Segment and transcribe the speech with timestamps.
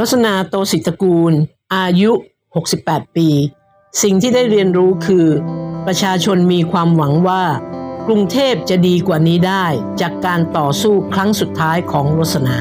[0.00, 1.32] ลัษณาโตสิตกูล
[1.74, 2.12] อายุ
[2.62, 3.28] 68 ปี
[4.02, 5.26] สิ่งที่ได้เรียนรู้คือ
[5.86, 7.44] ประชาชนมีความหวังว่า
[8.06, 9.66] กรุงเทพจะดีกว่านี้ได้
[10.00, 12.56] จากการต่อสู้ครั้งสุดท้ายของลัษณา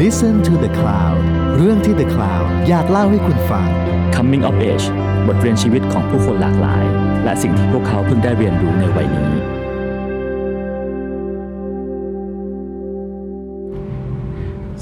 [0.00, 1.18] Listen to the Cloud
[1.56, 3.68] เรื่องที่ The Cloud อยากเล่าให้คุณฟัง
[4.14, 4.86] Coming of Age
[5.26, 6.84] บทเรียนชีวิตของผู้คนหลากหลาย
[7.24, 9.53] และสิ่งที่พวกเขาเพิ่งได้เรียนรู้ในวัยนี้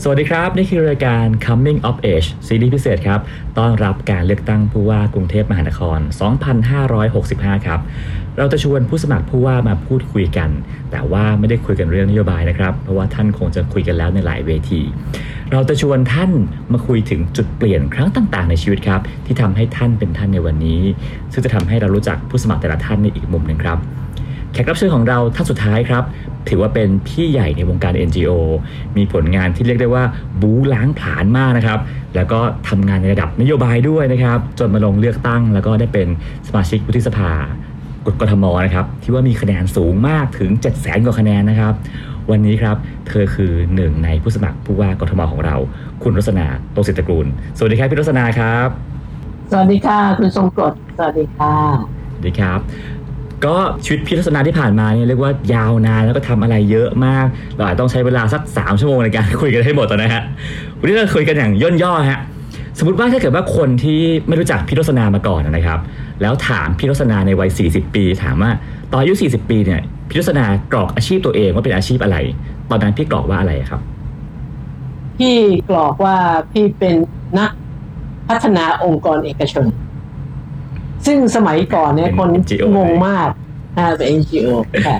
[0.00, 3.20] สวัสดีครับ นี่คือรายการ Coming of Age ซีรีส์พิเศษครับ
[3.58, 5.98] ต้อนรับการเลือกตั้งผู้ว่ากรุงเทพมหานคร
[6.82, 7.80] 2565 ครับ
[8.38, 10.50] เราจะชวนผู้สมัครผู้ว่ามาพูดคุยกัน
[10.90, 14.80] แต่ว่าไม่ได้คุยกันเรื่องนโยบายนะครับ เพราะว่าท่านคงจะคุยกันแล้วในหลายเวที
[15.52, 16.30] เราจะชวนท่าน
[16.72, 20.82] มาคุยถึงจุดเปลี่ยนครั้งต่าง ๆ ในชีวิตครับ ที่ทำให้ท่านเป็นท่านในวันนี้
[21.32, 23.80] ซึ่งจะทำให้เรารู้จักผู้สมัครแต่ละท่านในอีกมุมหนึ่งครับ
[24.52, 26.04] แขกรับเชิญของเราท่านสุดท้ายครับ
[26.48, 28.30] ถือว่าเป็นพี่ใหญ่ในวงการ NGO
[28.96, 30.04] มีผลงานที่เรียกได้ว่า
[30.40, 31.78] บูล้างผลาญมากนะครับ
[32.14, 36.08] แล้วก็ทำงานในระดับนโยบายด้วยนะครับ จนมาลงเลือกตั้ง แล้วก็ได้เป็น
[36.48, 37.30] สมาชิกวุฒิสภา
[38.20, 41.74] กทมนะครับที่ว่ามีคะแนนสูงมากถึง7 0 0 0 0 0 กว่าคะแนนนะครับ
[42.30, 42.76] วันนี้ครับ
[43.08, 45.56] เธอคือหนึ่งในผู้สมัครผู้ว่ากทมของเรา
[46.02, 48.68] คุณรสนาโตศิตรกูล สวัสดีครับพี่รสนาครับ
[49.50, 51.54] สวัสดีค่ะ คุณทรงกรดสวัสดีค่ะ
[52.12, 52.60] สวัสดีครับ
[53.44, 57.26] ก็ชีวิตพี่ลักษณะที่ผ่านมาเนี่ยเรียกว่ายาวนานแล้วก็ทำอะไรเยอะมาก
[57.56, 60.22] เราอาจต้องใช้เวลาสัก 3 ชั่วโมงในการคุยกันให้หมดนะฮะ
[60.78, 62.20] วันนี้เราคุยกันอย่างย่นย่อฮะ
[62.78, 65.78] สมมติว่าถ้าเกิดว่าคนที่ไม่รู้จักพี่ลักษณะมาก่อนนะครับ
[66.22, 68.50] แล้วถามพี่ลักษณะในวัย 40 ปี ถามว่า
[68.90, 72.16] ตอนอายุ 40 ปีเนี่ยพี่ลักษณะกรอกอาชีพตัวเองว่าเป็นอาชีพอะไร
[72.70, 73.80] ตอนนั้นพี่กรอกว่าอะไรครับ
[75.18, 75.36] พี่
[75.68, 76.16] กรอกว่า
[76.52, 76.94] พี่เป็น
[77.38, 77.50] นัก
[78.28, 79.64] พัฒนาองค์กรเอกชน
[81.06, 83.28] ซึ่งสมัยก่อนเนี่ยเป็นคน NGO งงมาก
[83.78, 84.48] อ่าเป็น NGO
[84.86, 84.98] ค่ะ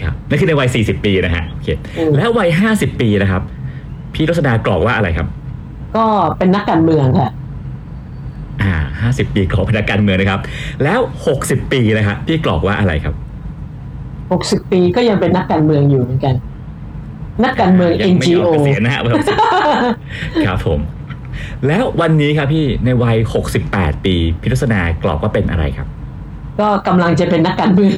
[0.00, 3.42] ครับนั่นคือในวัย 40 ปีนะฮะโอเคอืมแล้ววัย 50 ปีนะครับ
[4.14, 5.26] พี่ลักษณะกรอกว่าอะไรครับ
[5.96, 6.04] ก็
[6.38, 7.30] เป็นนักการเมืองค่ะ
[8.62, 10.40] อ่าห้าสิบปีกรอกเป็นนักการเมืองนะครับ
[10.84, 13.14] แล้วหกสิบปีนะครับพี่กรอกว่าอะไรครับ
[14.32, 16.34] หกสิบปีก็ยังเป็นนักการเมืองอยู่เหมือนกัน
[17.44, 19.12] นักการเมืองยังไม่ยอ NGO มเกษียณนะฮะวัย
[19.78, 20.80] 60ครับผม
[21.66, 23.16] แล้ววันนี้ครับพี่ในวัย
[23.60, 25.88] 68 ปีพิรสนากรอกว่าเป็นอะไรครับ
[26.60, 27.96] ก็กำลังจะเป็นนักการเมือง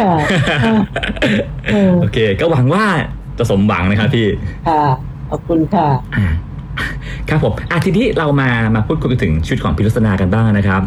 [0.00, 0.14] ค่ะ
[1.72, 2.84] เออโอเค ก็หวังว่า
[3.38, 4.26] จะสมหวังนะครับพี่
[4.68, 4.82] ค่ะ
[5.30, 6.26] ขอบคุณค่ะอ่า
[7.28, 10.80] ครับผมอะทีนี้เรามามาพูดคุยกันถึงชีวิตของพิรสนากันบ้างนะครับ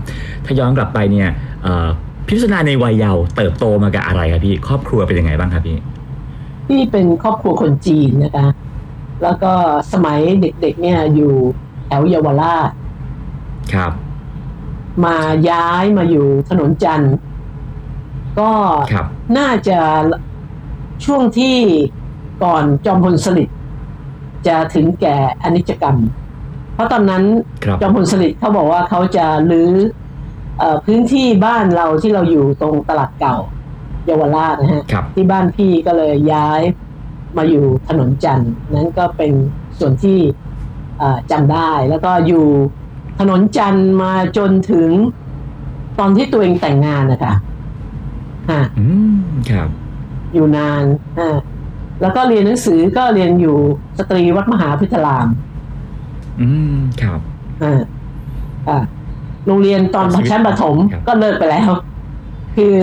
[0.46, 1.30] ถ้าย้อนกลับไปเนี่ย
[1.64, 1.88] เอ่อ
[2.28, 5.78] พิรสนาในวัยเยาว์เติบโตมากับอะไรครับพี่ ครอบครัวเป็นยังไงบ้างครับพี่
[6.68, 8.48] พี่เป็นครอบครัวคนจีนนะคะ
[9.24, 9.52] แล้วก็
[9.94, 11.34] สมัยเด็กๆเนี่ยอยู่
[11.86, 12.70] แถวเยาวราช
[13.74, 13.92] ครับ
[15.06, 15.16] มา
[15.50, 17.16] ย้ายมาอยู่ถนนจันทร์
[18.40, 18.52] ก็
[18.92, 19.06] ครับ
[19.38, 19.80] น่าจะ
[21.06, 21.58] ช่วงที่
[22.44, 23.58] ก่อนจอมพลสฤษดิ์
[24.48, 25.98] จะถึงแก่อนิจกรรม
[26.74, 27.24] เพราะตอนนั้น
[27.64, 29.72] ครับจอมพลสฤษดิ์เขาบอกว่าเขาจะรื้อ
[30.58, 33.38] เอ่อพื้นที่บ้านเราที่เราอยู่ตรงตลาดเก่า
[34.06, 36.62] เยาวราชนะฮะครับที่บ้านพี่ก็เลยย้าย
[37.38, 39.32] มาอยู่ถนนจันทร์นั้นก็เป็น
[39.80, 40.20] ส่วนที่
[40.98, 42.46] เอ่อจำได้ แล้วก็อยู่
[43.20, 44.90] ถนนจันทร์มาจนถึง
[46.00, 47.34] ตอนที่ตัวเองแต่งงานนะคะ
[48.52, 49.22] ฮะอืม
[49.52, 49.70] ครับ
[50.34, 50.84] อยู่นาน
[51.20, 51.30] ฮะ
[52.02, 53.58] แล้วก็เรียนหนังสือก็เรียนอยู่
[53.98, 55.28] สตรีวัดมหาพิทาราม
[56.42, 57.20] อืมครับ
[57.64, 57.74] ฮะ
[58.70, 58.78] อะ
[59.48, 61.70] โรงเรียนตอนชีวิตชั้นประถมครับก็เลิกไปแล้ว
[62.56, 62.74] คือ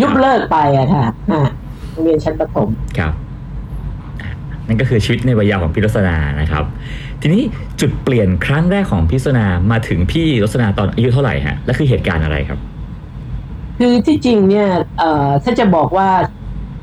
[0.00, 1.44] ยุบเลิกไปอะค่ะฮะ
[1.92, 3.23] โรงเรียนชั้นประถมครับอะ
[4.66, 6.64] นั่นก็คือชีวิตในวัยเยาว์ของพี่ลักษณานะครับ
[7.20, 7.42] ทีนี้
[7.80, 12.58] จุดเปลี่ยนครั้งแรกของพี่ลักษณามาถึงพี่ลักษณาตอนอายุเท่าไหร่ฮะและคือเหตุการณ์อะไรครับ
[13.78, 16.08] คือที่จริงเนี่ยเอ่อถ้าจะบอกว่า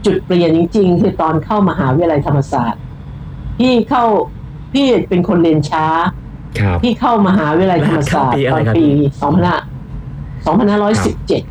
[0.06, 2.82] จุดเปลี่ยนจริง ๆ คือตอนเข้ามหาวิทยาลัยธรรมศาสตร์
[3.60, 4.04] พี่เข้า
[4.74, 5.86] พี่เป็นคนเรียนช้า
[6.60, 8.88] ครับพี่เข้ามหาวิทยาลัยธรรมศาสตร์เข้าปีอะตไรอนครับปี
[9.22, 9.58] สองพันห้า
[10.46, 11.42] สองพันห้าร้อยสิบเจ็ด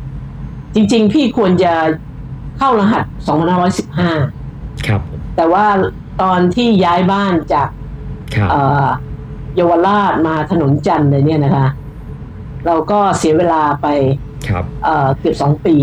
[0.75, 1.73] จริง ๆ พี่ควรจะ
[2.57, 4.09] เข้ารหัสสองพันห้าร้อยสิบห้า
[4.87, 5.01] ครับ
[5.35, 5.65] แต่ว่า
[6.21, 7.67] ตอนที่ย้ายบ้านจาก
[8.35, 8.87] ครับเอ่อ
[9.55, 11.67] เยาวราชมาถนนจันทร์เลยเนี่ยนะคะ
[12.65, 13.87] เราก็เสียเวลาไป
[14.49, 15.75] ครับเอ่อเกือบสองปี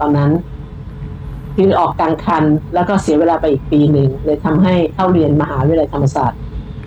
[0.00, 0.30] ตอนนั้น
[1.56, 2.44] คือออกกลางคัน
[2.74, 6.38] แล้วก็เสียเวลาไปอีกปีหนึ่งเลยทำให้เข้าเรียนมหาวิทยาลัยธรรมศาสตร์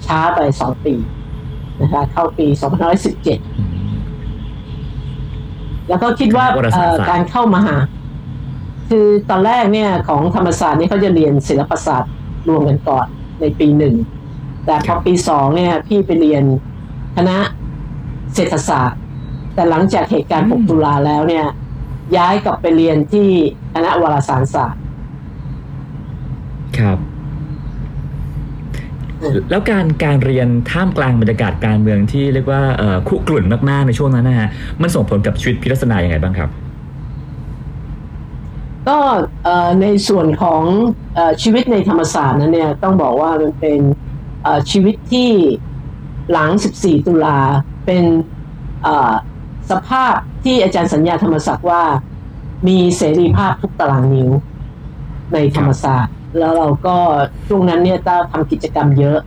[0.06, 0.94] ช้าไปสองปี
[1.82, 3.94] นะคะเข้าปีสองพันร้อยสิบเจ็ดอืม
[5.90, 7.78] แล้วก็คิดว่าคณะวารสารเอ่อศาสตร์การเข้ามหา
[8.90, 12.12] คือตอนแรกเนี่ยของธรรมศาสตร์นี่เขาจะเรียนศิลปศาสตร์
[12.48, 13.06] รวมกันก่อน
[13.42, 13.96] ในปีหนึ่ง
[14.66, 16.44] แต่พอปีสองเนี่ยพี่ไปเรียน
[17.18, 17.38] คณะ
[18.36, 19.00] เศรษฐศาสตร์
[19.54, 21.46] แต่หลังจากเหตุการณ์ 6 ตุลาแล้วเนี่ย
[22.18, 23.28] ย้ายกลับไปเรียนที่
[23.74, 24.82] คณะวารสารศาสตร์
[26.80, 27.00] ครับ
[29.50, 34.50] แล้วการการเรียนท่ามกลางบรรยากาศการเมืองที่เรียกว่าเอ่อคุกรุ่นมากๆในช่วงนั้นนะฮะ
[34.82, 36.50] มันส่งผลกับชีวิตพิรัศนาอย่างไรบ้างครับ
[38.88, 38.98] ก็
[39.82, 40.64] ในส่วนของ
[41.18, 43.80] อชีวิตในธรรมศาสตร์นั้นเนี่ยต้องบอกว่ามันเป็น
[44.72, 45.32] ชีวิตที่
[46.32, 46.50] หลัง
[46.80, 47.38] 14 ตุลา
[47.86, 48.04] เป็น
[49.70, 50.14] สภาพ
[50.44, 51.84] ที่อาจารย์สัญญาธรรมศักดิ์ว่า
[52.68, 54.32] มีเสรีภาพทุกตารางนิ้ว
[55.34, 56.98] ในธรรมศาสตร์ แล้วเราก็
[57.48, 59.20] ช่วงนั้นเนี่ยต้าทำกิจกรรมเยอะ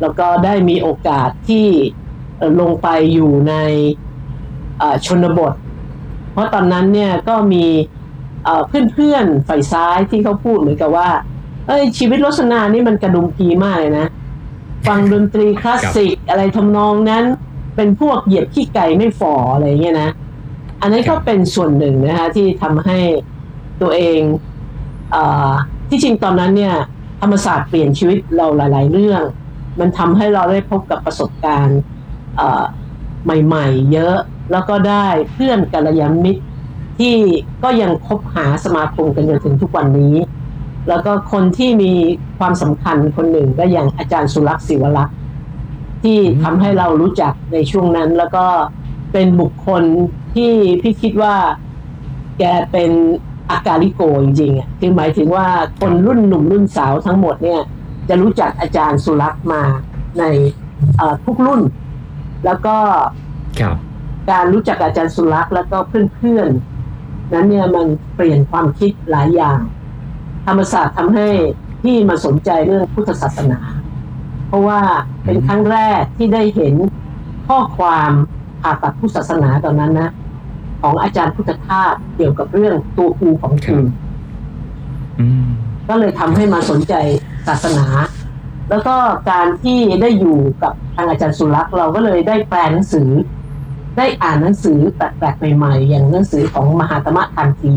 [0.00, 1.66] แล้วก็ได้มีโอกาสที่
[2.60, 3.54] ลงไปอยู่ใน
[5.06, 5.52] ชนบท
[6.32, 7.64] เพราะตอนนั้นเนี่ยก็มี
[8.48, 8.62] เอ่อ
[8.94, 11.08] เพื่อนๆฝ่ายซ้ายที่เขาพูดเหมือนกับว่า
[11.66, 14.06] เอ้ยชีวิตรสนานี่มันกระดุมพีมากเลยนะ
[14.86, 17.24] ฟังดนตรีคลาสสิกอะไรทำนองนั้น
[17.76, 20.10] เป็นพวกเหยียบขี้ไก่ไม่ฝ่ออะไรเงี้ยนะ
[20.80, 22.98] อันนั้นก็เป็นส่วนหนึ่งนะฮะที่ทำให้
[23.82, 24.20] ตัวเอง
[25.12, 25.16] เอ
[25.88, 26.74] ที่จริงตอนนั้นเนี่ย
[27.20, 29.22] ธรรมศาสตร์เปลี่ยนชีวิตเราหลาย ๆ เรื่อง
[29.80, 31.80] มันทำให้เราได้พบกับประสบการณ์
[33.24, 34.16] ใหม่ ๆ เยอะ
[34.52, 36.42] แล้วก็ได้เพื่อนกัลยาณมิตร
[36.98, 37.14] ที่
[37.62, 40.14] ก็ยังคบหาสมาคมกันจนถึงทุกวันนี้
[40.88, 41.92] แล้วก็คนที่มี
[42.38, 45.16] ความสำคัญคนหนึ่งก็อย่างอาจารย์สุรักษ์ศิวรักษ์
[46.02, 48.44] ที่อืมทำให้เรารู้จักในช่วงนั้น แล้วก็
[49.12, 49.82] เป็นบุคคล
[50.34, 50.52] ที่
[50.82, 51.34] พี่คิดว่า
[52.38, 52.90] แกเป็น
[53.50, 55.46] อากาลิโกจริงๆอะคือหมายถึงว่า
[55.80, 57.60] คนรุ่นหนุ่มรุ่นสาวทั้งหมดเนี่ย
[58.08, 59.62] จะรู้จักอาจารย์สุรักษ์มา
[60.18, 60.24] ใน
[60.96, 61.60] เอ่อทุกรุ่น
[62.44, 62.76] แล้วก็
[63.60, 63.76] ครับ
[64.30, 66.77] การรู้จักอาจารย์สุรักษ์แล้วก็เพื่อนๆ
[67.32, 69.60] นั้นเนี่ยมันเปลี่ยนความคิดหลายอย่าง
[70.46, 71.28] ธรรมศาสตร์ทำให้
[71.82, 73.58] พี่มาสนใจเรื่องพุทธศาสนา
[74.48, 74.80] เพราะว่า
[75.24, 76.74] เป็นครั้งแรกที่ได้เห็น
[77.48, 78.10] ข้อความ
[78.62, 80.10] ผ่าตัดพุทธศาสนาตอนนั้นนะ
[80.82, 83.78] ของอาจารย์พุทธทาสเกี่ยวกับเรื่องตัวครูของครู
[85.20, 85.48] อืม
[85.88, 86.94] ก็เลยทำให้มาสนใจ
[87.48, 87.86] ศาสนา
[88.70, 88.96] แล้วก็
[89.30, 93.08] การที่ได้อยู่กับทางอาจารย์สุรักษ์เราก็เลยได้แปลหนังสือ
[93.98, 97.74] ได้อ่านหนังสือแปลกๆใหม่ๆ อย่างหนังสือของมหาตมะทันที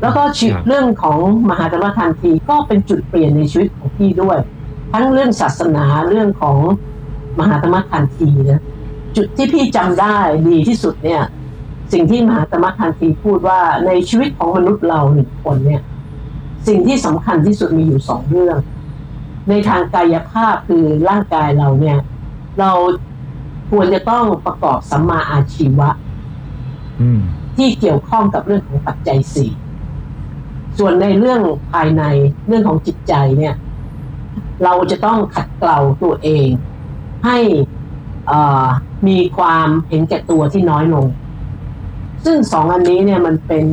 [0.00, 1.18] แล้วก็ชีวิตเรื่องของ
[1.50, 4.38] มหาตมะทันทีก็เป็นจุดเปลี่ยนในชีวิตของพี่ด้วย
[4.92, 6.56] ทั้งเรื่องศาสนาเรื่องของ
[7.38, 8.62] มหาตมะทันทีนะ
[9.16, 10.16] จุดที่พี่จำได้
[10.48, 11.22] ดีที่สุดเนี่ย
[11.92, 15.82] สิ่งที่มหาตมะทันทีพูดว่าในชีวิตของมนุษย์เราหนึ่งคนเนี่ย
[16.66, 18.56] สิ่งที่สำคัญที่สุดมีอยู่สองเรื่อง
[19.48, 21.98] ในทางกายภาพคือร่างกายเราเนี่ย
[22.60, 22.70] เรา
[23.70, 25.90] ควรจะต้องประกอบสัมมาอาชีวะ
[27.00, 27.20] อืม
[27.56, 29.50] ที่เกี่ยวข้องกับเรื่องของปัจจัยสี่
[30.78, 31.40] ส่วนในเรื่อง
[31.72, 32.02] ภายใน
[32.46, 33.54] เรื่องของจิตใจเนี่ย
[34.64, 36.48] เราจะต้องขัดเกลาตัวเอง
[37.26, 37.38] ให้
[38.26, 38.66] เอ่อ
[39.08, 41.06] มีความเห็นแก่ตัวที่น้อยลง
[42.24, 43.64] ซึ่งสองอันนี้เนี่ยมันเป็น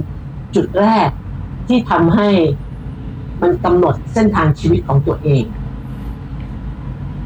[0.56, 1.10] จุดแรก
[1.68, 2.30] ที่ทำให้
[3.42, 5.44] มันกำหนดเส้นทางชีวิตของตัวเอง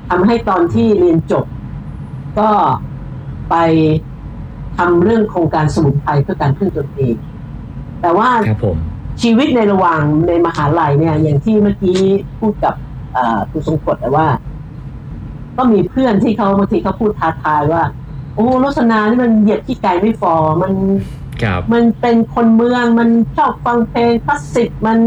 [0.09, 1.45] ทำให้ตอนที่เรียนจบ
[2.39, 2.49] ก็
[3.49, 3.55] ไป
[4.77, 7.15] ทำเรื่องโครงการสมุนไพรเพื่อการพึ่งตนเอง
[8.01, 8.77] แต่ว่าครับผม
[9.21, 11.99] ชีวิตในระหว่างในมหาลัยเนี่ย อย่างที่เมื่อกี้
[12.39, 12.73] พูดกับ
[13.13, 14.27] เอ่อคุณทรงกฎแต่ว่า
[15.57, 17.83] ก็มีเพื่อนที่เขาบางทีเขาพูดท้าทายว่า
[18.35, 20.73] โอ้รสนานี่มันเหยียบที่ไก่ไม่ฟอมัน
[21.43, 24.97] ครับมันเป็นคนเมืองมันชอบฟังเพลงคลาสสิกมัน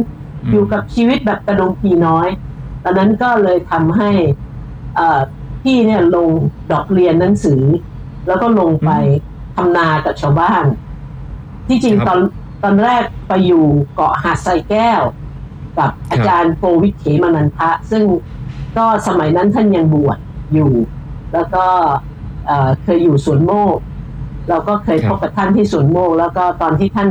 [0.44, 2.28] อืมอยู่กับชีวิตแบบกระดงปีน้อย
[2.82, 4.10] ตอนนั้นก็เลยทำให้
[4.94, 5.20] เอ่อ
[5.62, 6.30] พี่เนี่ยลง
[6.72, 7.62] ดอกเรียนหนังสือ
[8.26, 8.90] แล้วก็ลงไป
[9.56, 10.64] ทำนากับชาวบ้าน
[11.68, 12.20] ที่จริงครับตอน
[12.62, 13.64] ตอนแรกไปอยู่
[13.94, 15.02] เกาะหาดไซแก้ว
[15.78, 18.04] กับอาจารย์โปวิทเขมานันทะ ซึ่ง
[18.76, 20.18] ก็สมัยนั้นท่านยังบวช
[20.54, 20.72] อยู่
[21.32, 21.64] แล้วก็
[22.46, 23.76] เอ่อเคยอยู่สวนโมก
[24.48, 27.08] เราก็เคยครัพบบกับท่านที่สวนโมกแล้วก็ตอนที่ท่าน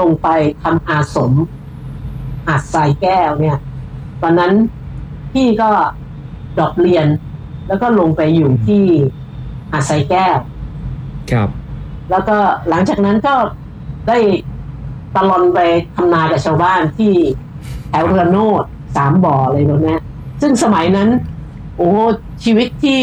[0.00, 0.28] ลงไป
[0.62, 1.32] ทำอาสม
[2.46, 3.58] หาดทรายแก้วเนี่ย
[4.22, 4.52] ตอนนั้น
[5.32, 5.70] พี่ก็
[6.58, 7.06] ดรอปเรียน
[7.68, 8.84] แล้วก็ลงไปอยู่ที่
[9.70, 10.36] หาดทรายแก้ว
[11.32, 11.48] ครับ
[12.10, 12.36] แล้วก็
[12.68, 13.34] หลังจากนั้นก็
[14.08, 14.18] ได้
[15.16, 15.58] ตลอนไป
[15.96, 17.12] ทำนากับชาวบ้านที่
[17.90, 18.62] แถวระโนด
[18.96, 20.00] สามบ่ออะไรพวกเนี้ย
[20.42, 21.08] ซึ่งสมัยนั้น
[21.76, 21.98] โอ้โห
[22.44, 23.00] ชีวิตที่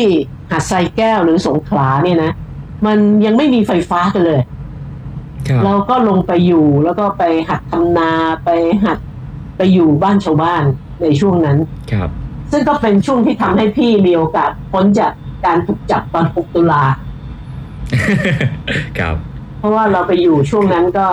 [0.51, 2.31] หาดทรายแก้วหรือสงขลาเนี่ยนะ
[2.85, 4.41] มันยังไม่มีไฟฟ้ากันเลย
[5.47, 8.11] ครับเราก็ลงไปอยู่แล้วก็ไปหัดทำนา
[8.45, 8.49] ไป
[8.85, 8.97] หัด
[9.57, 10.63] ไปอยู่บ้านชาวบ้าน
[11.01, 11.57] ในช่วงนั้น
[11.91, 12.09] ครับ
[12.55, 15.11] ซึ่งก็เป็นช่วงที่ทำให้พี่มีโอกาสพ้นจาก
[15.45, 16.83] การถูกจับตอน 6 ตุลา
[18.99, 19.15] ครับ
[19.59, 21.07] เพราะว่าเราไปอยู่ช่วงนั้นก็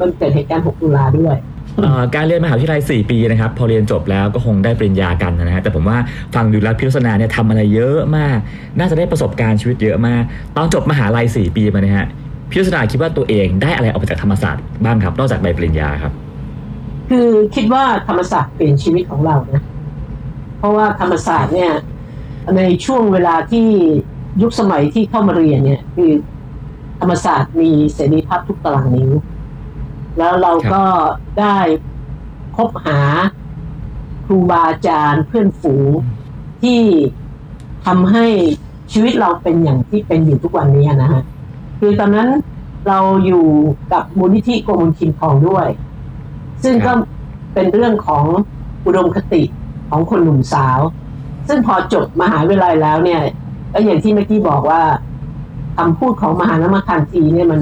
[0.00, 1.36] มันเกิดเหตุการณ์ 6 ตุลาด้วย
[1.80, 5.98] เอ่อการเรียนมหาวิทยาลัย 4 ปีนะครับ พอเรียนจบแล้วก็คงได้ปริญญากันนะฮะแต่ผมว่า
[6.34, 8.38] ฟังดูแล้วพิรสนาเนี่ยทำอะไรเยอะมาก
[8.78, 10.22] น่าจะได้ประสบการณ์ชีวิตเยอะมาก
[10.56, 12.06] ตอนจบมหาลัย 4 ปีมาเนี่ยฮะ
[12.50, 16.12] พิรสนาคิดว่าตัวเองได้อะไรออกมาจากธรรมศาสตร์บ้างครับ นอกจากใบปริญญาครับ
[17.10, 19.62] คือคิดว่าธรรมศาสตร์เปลี่ยนชีวิตของเรานะ
[20.58, 21.72] เพราะว่าธรรมศาสตร์เนี่ย
[22.56, 23.68] ในช่วงเวลาที่
[24.42, 26.12] ยุคสมัยที่เข้ามาเรียนเนี่ย คือ
[27.00, 29.10] ธรรมศาสตร์มีเสรีภาพทุกตารางนิ้ว
[30.18, 30.84] แล้วเราก็
[31.40, 31.56] ได้
[32.56, 33.00] คบหา
[34.26, 35.88] ครูบาอาจารย์เพื่อนฝูง
[36.62, 36.80] ที่
[37.86, 38.26] ทำให้
[38.92, 41.22] ชีวิตเราเป็นอย่างที่เป็นอยู่ทุกวันนี้นะฮะ
[41.78, 42.28] คือตอนนั้น
[42.88, 43.46] เราอยู่
[43.92, 45.66] กับมูลนิธิโกมลคิมทองด้วย
[46.62, 46.92] ซึ่งก็
[47.54, 48.24] เป็นเรื่องของ
[48.86, 49.42] อุดมคติ
[49.90, 50.80] ของคนหนุ่มสาว
[51.48, 53.20] ซึ่งพอจบมหาวิทยาลัยแล้วเนี่ย
[53.72, 54.80] ก็อย่างที่เมื่อกี้บอกว่า
[55.76, 57.60] คำพูดของมหานมคันธีเนี่ยมัน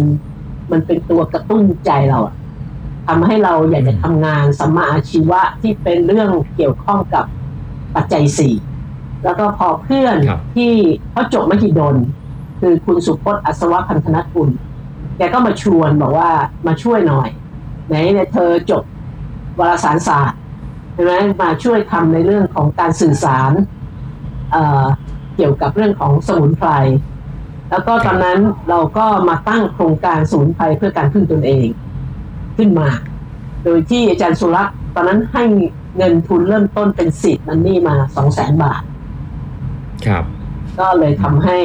[0.73, 2.35] มันเป็นตัวกระตุ้นใจเราอะ
[3.07, 7.25] ทำให้เราอยากจะทำงานสัมมาอาชีวะที่เป็นเรื่องเกี่ยวข้องกับ
[7.95, 8.55] ปัจจัยสี่
[9.25, 10.73] แล้วก็พอเพื่อนครับที่
[11.11, 11.97] เขาจบมหิดล
[12.61, 14.51] คือคุณสุพจน์อัศวะพันธนกุล
[15.17, 16.31] แกก็มาชวนบอกว่า
[16.67, 17.29] มาช่วยหน่อย
[17.89, 18.83] ไหนเนี่ยเธอจบ
[19.59, 20.39] วารสารศาสตร์
[20.95, 23.53] ใช่ไหมมาช่วยทำในเรื่องของการสื่อสาร
[24.53, 24.85] เอ่อ
[25.37, 26.71] เกี่ยวกับเรื่องของสมุนไพร
[27.71, 31.67] แล้วก็ตอนนั้นเราก็มาตั้งโครงการสมุนไพรเพื่อการพึ่งตนเอง
[32.57, 32.89] ขึ้นมา
[33.65, 35.45] โดยที่อาจารย์สุรักษ์ตอนนั้นให้
[35.97, 38.83] เงินทุนเริ่มต้นเป็นสิทธิ์มันนี่มาสองแสนบาท
[40.07, 40.25] ครับ
[40.79, 41.59] ก็เลยทำให้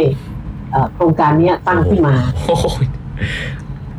[0.72, 2.66] เอ่อโครงการเนี้ยตั้งขึ้นมาโอ้โห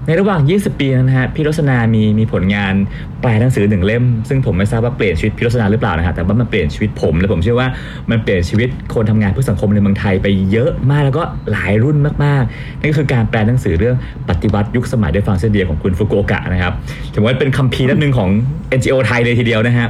[0.06, 2.74] ในระหว่าง 20 ปีนั้นนะฮะพี่รสนามีมีผลงาน
[3.20, 7.68] แปลหนังสือหนึ่งเล่ม ซึ่งผมไม่ทราบว่าเปลี่ยนชีวิตพี่รสนาหรือเปล่านะฮะแต่ว่ามันเปลี่ยนชีวิตผมและผมเชื่อว่า
[8.10, 13.96] มันเปลี่ยนชีวิตคนทำงานเพื่อสังคมในเมืองไทยไปเยอะมากแล้วก็หลายรุ่นมากๆนั่นก็คือการแปลหนังสือเรื่อง
[14.28, 16.72] ปฏิวัติยุคสมัยด้วยฟังเส้นเดียของคุณฟุกุโอกะนะครับ
[17.14, 18.30] ถือว่าเป็นคัมภีร์เล่มหนึ่งของ
[18.78, 19.86] NGO ไทยเลยทีเดียวนะฮะ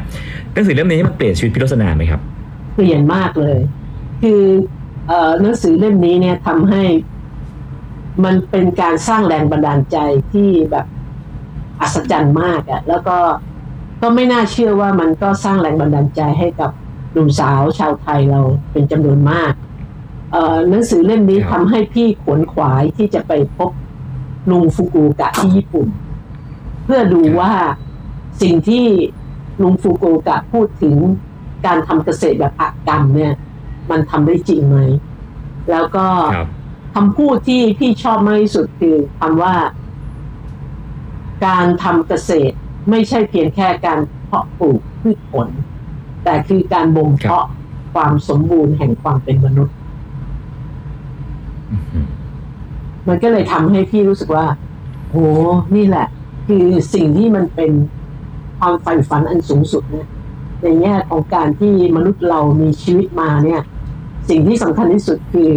[0.54, 2.20] หนังสือเล่มนี้มันเปลี่ยนชีวิตพี่รสนาไหมครับ
[2.76, 3.58] เปลี่ยนมากเลย
[4.22, 4.42] คือ
[5.08, 6.82] เออหนังสือเล่มนี้เนี่ยทำให้
[8.24, 9.96] มันเป็นการสร้างแรงบันดาลใจ
[10.32, 10.86] ที่แบบ
[11.80, 13.16] อัศจรรย์มากอะแล้วก็
[14.02, 16.70] ก็ไม่น่าเชื่อว่ามันก็สร้างแรงบันดาลใจให้กับ
[17.12, 18.40] หนุ่มสาวชาวไทยเรา
[18.72, 19.52] เป็นจำนวนมาก
[20.32, 23.70] เอ่อหนังสือเล่มนี้ครับทำให้พี่ขวนขวายที่จะไปพบ
[24.50, 25.88] ลุงฟุกุโอกะที่ญี่ปุ่น
[26.84, 27.52] เพื่อดูว่า
[28.42, 28.84] สิ่งที่
[29.62, 30.96] ลุงฟุกุโอกะพูดถึง
[31.66, 33.32] การทำเกษตรแบบอักกรรมเนี่ย
[33.90, 34.78] มันทำได้จริงไหม
[35.70, 36.06] แล้วก็
[36.94, 39.54] ครับคำพูดที่พี่ชอบมากที่สุดคือคำว่า
[41.46, 42.54] การทำเกษตร
[42.90, 45.48] ไม่ใช่เพียงแค่การเพาะปลูกพืชผล
[46.24, 47.46] แต่คือการบ่มเพาะ
[47.94, 49.74] ความสมบูรณ์แห่งความเป็นมนุษย์
[51.70, 52.06] อืม
[53.08, 54.46] มันก็เลยทำให้พี่รู้สึกว่า
[55.10, 55.16] โห
[55.76, 56.06] นี่แหละ
[56.46, 57.72] คือสิ่งที่มันเป็น
[58.58, 60.08] ความใฝ่ฝันอันสูงสุดนะ
[60.62, 63.62] ในแง่ของการที่มนุษย์เรามีชีวิตมาเนี่ย
[64.28, 65.50] สิ่งที่สำคัญที่สุดคือ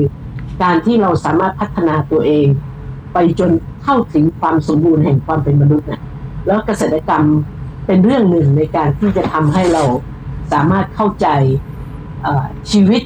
[0.62, 2.48] การที่เราสามารถพัฒนาตัวเอง
[3.14, 3.52] ไปจน
[3.84, 6.02] เข้าถึงความสมบูรณ์แห่งความเป็นมนุษย์เนี่ย
[6.48, 7.24] แล้วเกษตรกรรม
[7.86, 9.84] เป็นเรื่องหนึ่งในการที่จะทำให้เรา
[10.54, 11.28] สามารถเข้าใจ
[12.22, 13.02] เอ่อชีวิต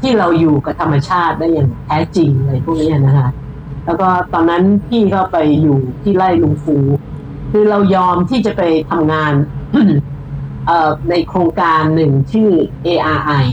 [0.00, 3.28] ที่เราอยู่กับธรรมชาติได้อย่างแท้จริงอะไรพวกนี้นะคะ
[3.84, 6.76] แล้วก็ตอนนั้นพี่ก็ไปอยู่ที่ไร่ลุงฟู
[7.50, 9.32] คือเรายอมที่จะไปทำงาน
[10.66, 12.50] เอ่อในโครงการหนึ่งชื่อ
[12.86, 13.46] ARI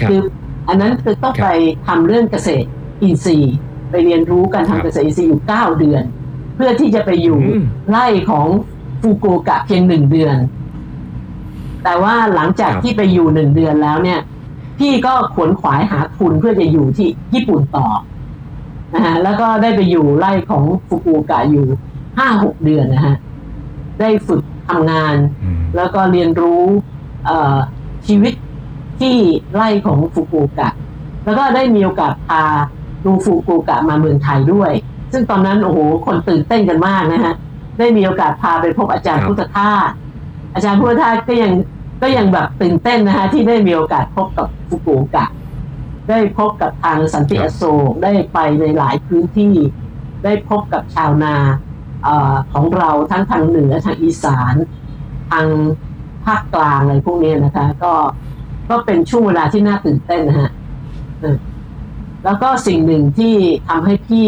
[0.00, 0.20] ครับคือ
[0.68, 1.48] อันนั้นคือต้องครับไป
[1.86, 2.68] ทำเรื่องเกษตร
[3.02, 3.54] อินทรีย์
[3.90, 6.02] ไปเรียนรู้การครัทำบเกษตรอินทรีย์อยู่เก้าเดือน
[6.56, 8.46] เพื่อที่จะไปอยู่อืมไร่ของ
[9.00, 10.36] ฟูโกกะเพียงหนึ่งเดือน
[11.84, 14.20] แต่ว่าหลังจากครับที่ไปอยู่หนึ่งเดือนแล้วเนี่ย
[14.78, 17.86] พี่ก็ขวนขวายหาทุนเพื่อจะอยู่ที่ญี่ปุ่นต่อ
[18.94, 21.66] นะฮะแล้วก็ได้ไปอยู่ไร่ของฟุกุโอกะอยู่
[22.18, 23.16] ห้าหกเดือนนะฮะ
[24.00, 26.62] ได้ฝึกทำงานอืมแล้วก็เรียนรู้
[27.26, 27.56] เอ่อ
[28.06, 28.32] ชีวิต
[29.02, 29.16] ที่
[29.54, 30.68] ไร่ของฟุกุโอกะ
[31.24, 32.42] แล้วก็ได้มีโอกาสพา
[33.04, 34.72] ลุงฟุกุโอกะมาเมืองไทยด้วย
[35.12, 37.34] ซึ่งตอนนั้นโอ้โหคนตื่นเต้นกันมากนะฮะ
[37.78, 39.88] ได้มีโอกาสพาไปพบอาจารย์พุทธทาส
[40.54, 41.52] อาจารย์พุทธทาสก็ยัง
[42.02, 45.26] ก็ยังแบบตื่นเต้นนะฮะที่ได้มีโอกาสพบกับฟุกุโอกะ
[46.08, 49.54] ได้พบกับทางสันติอโศกได้ไปในหลายพื้นที่
[50.24, 51.34] ได้พบกับชาวนา
[52.06, 52.08] อ
[52.52, 54.54] ของเราทั้งทางเหนือทางอีสาน
[55.30, 55.46] ทาง
[56.24, 57.92] ภาคกลางอะไรพวกนี้นะคะ ก็
[58.72, 60.50] ก็เป็นช่วงเวลาที่น่าตื่นเต้นนะฮะ
[62.24, 63.34] แล้วก็สิ่งหนึ่งที่
[63.68, 64.26] ทำให้พี่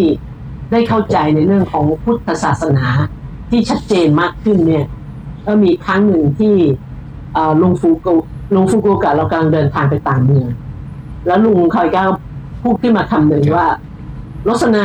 [0.73, 2.87] ได้เข้าใจในเรื่องของพุทธศาสนา
[3.51, 4.87] ที่ชัดเจนมากขึ้นเนี่ย
[5.47, 6.55] ก็มีครั้งหนึ่งที่
[7.61, 8.07] ลุงฟูโก
[8.55, 10.49] ลุงฟูโกกะเรากำลังเดินทางไปต่างเมือง
[11.27, 12.03] แล้วลุงคอยก็
[12.63, 13.67] พูดขึ้นมาคำหนึ่งว่า
[14.49, 14.83] ลักษณะ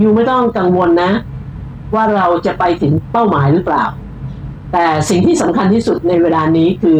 [0.00, 1.10] อยู่ไม่ต้องกังวลนะ
[1.94, 3.84] ว่าเราจะไปถึงเป้าหมายหรือเปล่า
[4.72, 6.98] แต่สิ่งที่สำคัญที่สุดในเวลานี้คือ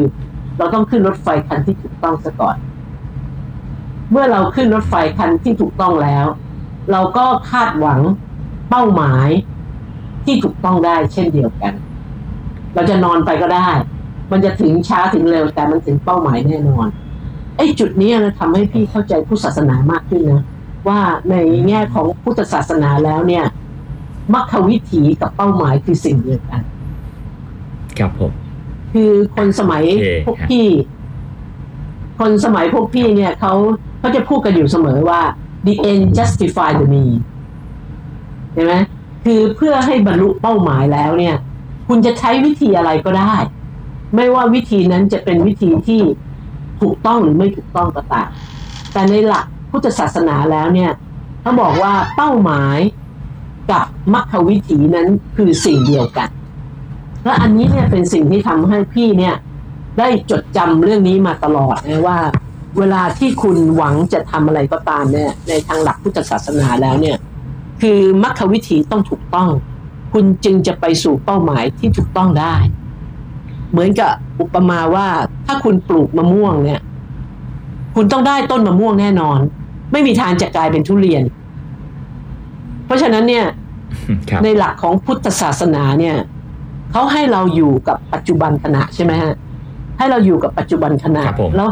[0.59, 2.57] เราต้องขึ้นรถไฟคันที่ถูกต้องซะก่อน
[4.11, 6.27] เมื่อเราขึ้นรถไฟคันที่ถูกต้องแล้ว
[6.93, 8.01] เราก็คาดหวัง
[8.71, 9.29] เป้าหมาย
[10.25, 11.73] ที่ถูกต้องได้เช่นเดียวกัน
[12.75, 13.69] เราจะนอนไปก็ได้
[14.31, 16.89] มันจะถึงช้าถึงเร็วแต่มันถึงเป้าหมายแน่นอน
[17.57, 20.43] ไอ้จุดนี้นะทำให้พี่เข้าใจพุทธศาสนามากขึ้นนะ
[20.89, 21.01] ว่า
[21.31, 21.37] ใน
[21.69, 23.45] แง่ของพุทธศาสนาแล้วเนี่ย
[24.35, 26.61] มรรควิถีกับเป้าหมายคือสิ่งเดียวกัน
[27.99, 28.33] ครับผม
[28.93, 30.67] คือคนสมัยโอเคพวกพี่
[32.19, 33.53] คนสมัยพวกพี่เนี่ยเขา
[33.99, 35.21] เขาจะพูดกันอยู่เสมอว่า
[35.67, 37.13] the end justify the mean
[38.53, 38.75] เห็นไหม
[39.25, 41.37] คือเพื่อให้บรรลุเป้าหมายแล้วเนี่ย
[41.89, 43.35] คุณจะใช้วิธีอะไรก็ได้
[44.15, 46.01] ไม่ว่าวิธีนั้นจะเป็นวิธีที่
[46.81, 48.29] ถูกต้องหรือไม่ถูกต้องก็ตาม
[48.93, 50.91] แต่ในหลักพุทธศาสนาแล้วเนี่ย
[51.41, 52.79] เขาบอกว่าเป้าหมาย
[53.71, 56.29] กับมรรควิถีนั้นคือสิ่งเดียวกัน
[57.25, 59.35] และอันนี้เนี่ยเป็นสิ่งที่ทำให้พี่เนี่ย
[59.99, 62.19] ได้จดจำเรื่องนี้มาตลอดนะว่า
[62.79, 67.17] เวลาที่คุณหวังจะทำอะไรก็ตามเนี่ยในทางหลักพุทธศาสนาแล้วเนี่ย
[67.81, 69.49] คือมรรควิธีต้องถูกต้อง
[70.13, 72.55] คุณจึงจะไปสู่เป้าหมายที่ถูกต้องได้
[73.71, 75.09] เหมือนกับอุปมาว่า
[75.47, 76.81] ถ้าคุณปลูกมะม่วงเนี่ย
[77.95, 79.39] คุณต้องได้ต้นมะม่วงแน่นอน
[79.93, 81.23] ไม่มีทางจะกลายเป็นทุเรียน
[82.87, 83.47] เพราะฉะนั้นเนี่ย
[84.31, 86.17] ครับในหลักของพุทธศาสนาเนี่ย
[86.93, 89.35] เขาให้เราอยู่กับปัจจุบันขณะใช่ไหมฮะ
[89.99, 91.71] ให้เราอยู่กับปัจจุบันขณะครับผมแล้ว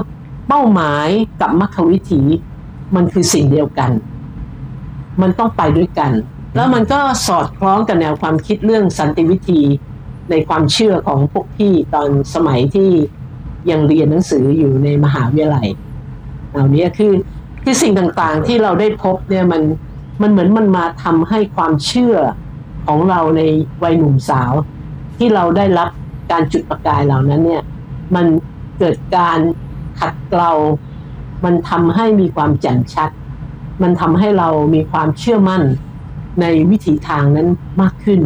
[0.49, 1.09] เป้าหมาย
[1.41, 2.23] กับมรรควิถี
[2.95, 3.91] มันคือสิ่งเดียวกัน
[5.23, 6.13] มันต้องไปด้วยกัน
[6.57, 9.61] แล้วมันก็สอดคล้องกับแนวความคิดเรื่องสันติวิธี
[10.31, 12.91] ในความเชื่อของพวกพี่ตอนสมัยที่
[13.71, 15.69] ยังเรียนหนังสืออยู่ในมหาวิทยาลัย
[16.53, 17.13] เหล่านี้คือ
[17.63, 19.63] คือสิ่งต่างๆที่เราได้พบเนี่ยมัน
[20.23, 22.17] มันเหมือนมันมาทำให้ความเชื่อ
[22.87, 23.43] ของเราใน
[23.83, 24.53] วัยหนุ่มสาว
[25.17, 25.89] ที่เราได้รับ
[26.33, 27.63] การจุดประกายเหล่านั้นเนี่ย
[28.15, 28.27] มัน
[28.79, 29.39] เกิดการ
[30.01, 30.53] ขัดเกลา
[31.45, 33.11] มันทำให้มีความแจ่มชัด
[33.83, 35.63] มันทำให้เรามีความเชื่อมั่น
[36.41, 37.49] ในวิถีทางนั้น
[37.81, 38.21] มากขึ้น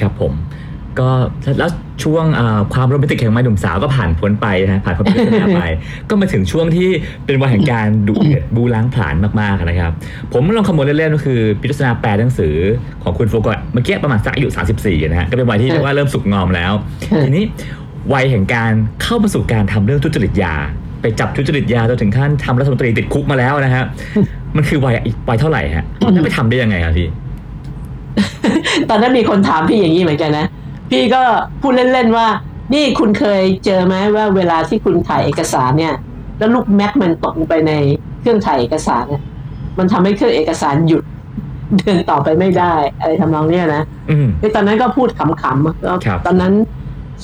[0.00, 0.32] ครับผม
[1.00, 1.10] ก็
[1.58, 1.70] แล้ว
[2.04, 5.12] ช่วงอ่าความโรแมนติกแห่งวัยหนุ่มสาวก็ผ่านพ้นไปนะฮะผ่านพ้นไป
[5.56, 5.62] ไป
[6.08, 6.88] ก็มาถึงช่วงที่
[7.26, 9.92] เป็นวันแห่งการดุเดือดบูล้างผลาญมากๆนะครับ
[10.32, 12.54] ผมลองคำนวณเล่นๆก็คือพิจารณาแปลหนังสือ
[13.02, 14.48] ของคุณโฟกัสเมื่อกี้ประมาณสักอายุ
[14.80, 16.72] 34นะฮะก็เป็นวัยที่เรียกว่าเริ่มสุกงอมแล้ว
[17.24, 17.44] ทีนี้
[18.12, 18.72] วัยแห่งการ
[19.02, 20.54] เข้ามาสู่การทำเรื่องทุจริตยา
[21.02, 23.84] ไปจับทุจริตยาจนถึงขั้นทำรัฐมนตรีติดคุกมาแล้วนะฮะ
[24.56, 24.94] มันคือวัย
[25.28, 27.08] วัยเท่าไหร่ฮะแล้วไปทำได้ยังไงครับพี่
[28.90, 30.46] ตอนนั้นมีคนถามพี่อย่างนี้เหมือนกันนะ
[30.90, 31.22] พี่ก็
[31.60, 32.28] พูดเล่นๆว่า
[32.74, 35.94] นี่คุณเคยเจอไหมว่าเวลาที่คุณถ่ายเอกสารเนี่ย
[36.38, 37.72] แล้วลูกแม็กมันตกลงไปใน
[38.20, 39.22] เครื่องถ่ายเอกสารเนี่ย
[39.78, 41.04] มันทำให้เครื่องเอกสารหยุด
[41.78, 46.52] เดินต่อไปไม่ได้ อะไรทำนองเนี้ยนะอืมไอ้ตอนนั้นก็พูดขำๆแล้วครับตอนนั้น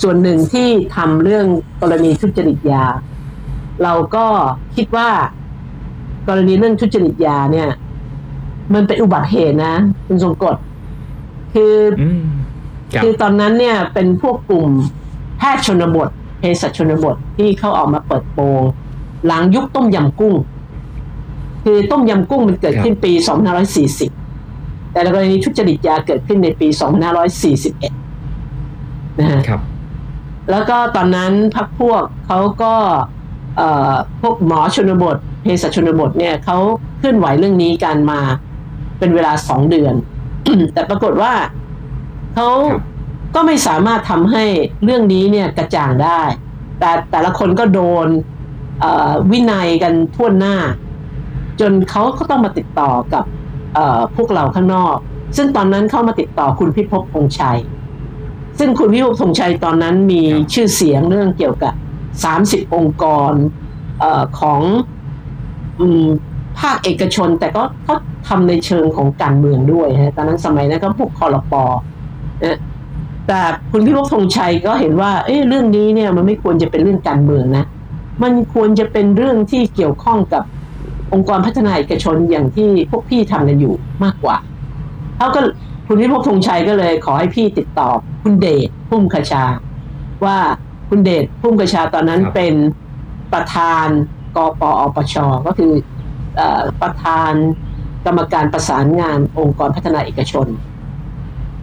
[0.03, 1.47] ส่วนหนึ่งที่ทำเรื่อง
[1.83, 2.85] กรณีทุจริตยา
[3.83, 4.27] เราก็
[4.77, 5.09] คิดว่า
[6.29, 7.69] กรณีเรื่องทุจริตยาเนี่ย
[8.75, 9.75] มันเป็นอุบัติเหตุนะ
[10.07, 10.57] คุณทรงกฎ
[11.55, 12.25] คืออืม
[12.93, 14.69] ครับคือตอนนั้นเนี่ยเป็นพวกกลุ่ม
[15.39, 18.63] แพทย์ชนบทเภสัชชนบทที่เขาออกมาเปิดโปง
[19.27, 20.35] หลังยุคต้มยำกุ้ง
[21.65, 23.13] คือต้มยำกุ้งมันเกิดขึ้นปี
[24.03, 26.69] 2540 แต่กรณีทุจริตยาเกิดขึ้นในปี
[28.33, 29.61] 2541 นะฮะครับ
[30.51, 32.75] แล้วก็ตอนนั้นพักพวกเขาก็
[33.57, 36.59] เอ่อพวกหมอชนบทเภสัชชนบทเนี่ยเขา
[36.99, 38.21] เคลื่อนไหวเรื่องนี้กันมา
[38.99, 39.95] เป็นเวลาสองเดือน
[40.75, 41.33] แต่ปรากฏว่า
[42.35, 42.83] เขาครับ
[43.35, 44.45] ก็ไม่สามารถทำให้
[44.85, 46.21] เรื่องนี้เนี่ยกระจ่างได้
[46.79, 48.07] แต่แต่ละคนก็โดน
[48.81, 50.57] เอ่อวินัยกันทั่วหน้า
[51.61, 53.25] จนเขาก็ต้องมาติดต่อกับ
[53.75, 54.97] เอ่อพวกเราข้างนอก
[55.37, 57.59] ซึ่งตอนนั้นเข้ามาติดต่อคุณพิภพพงษ์ชัย
[58.59, 61.75] ซึ่งคุณพิภพพงษ์ชัยตอนนั้นมีครับชื่อเสียงเรื่องเกี่ยวกับ
[62.25, 63.33] 30 องค์กร
[64.01, 64.61] เออของ
[65.81, 66.07] อืม
[66.61, 67.97] ภาคเอกชน แต่ก็เขา
[68.29, 71.94] ทำในเชิงของการเมืองด้วยฮะตอนนั้นสมัยนั้นก็พวกคอรปนะ
[73.29, 77.65] แต่คุณพิภพพงษ์ชัยก็เห็นว่า เอ้เรื่องนี้เนี่ยมันไม่ควรจะเป็นเรื่องการเมืองนะ
[78.23, 80.43] มันควรจะเป็นเรื่องที่เกี่ยวข้องกับ
[81.13, 84.37] องค์กรพัฒนาเอกชนอย่างที่พวกพี่ทำกันอยู่มากกว่า
[85.17, 85.41] เขาก็
[85.87, 87.89] คุณพิภพธงชัยก็เลย ขอให้พี่ติดต่อ
[88.23, 89.45] คุณเดชพุ่มคชา
[90.25, 90.39] ว่า
[90.89, 92.55] คุณเดชพุ่มคชาตอนนั้นครับเป็น
[93.33, 93.87] ประธาน
[94.37, 95.15] กปอปช
[95.47, 95.73] ก็คือ
[96.37, 97.33] เอ่อประธาน
[98.07, 100.47] กรรมการประสานงานองค์กรพัฒนาเอกชน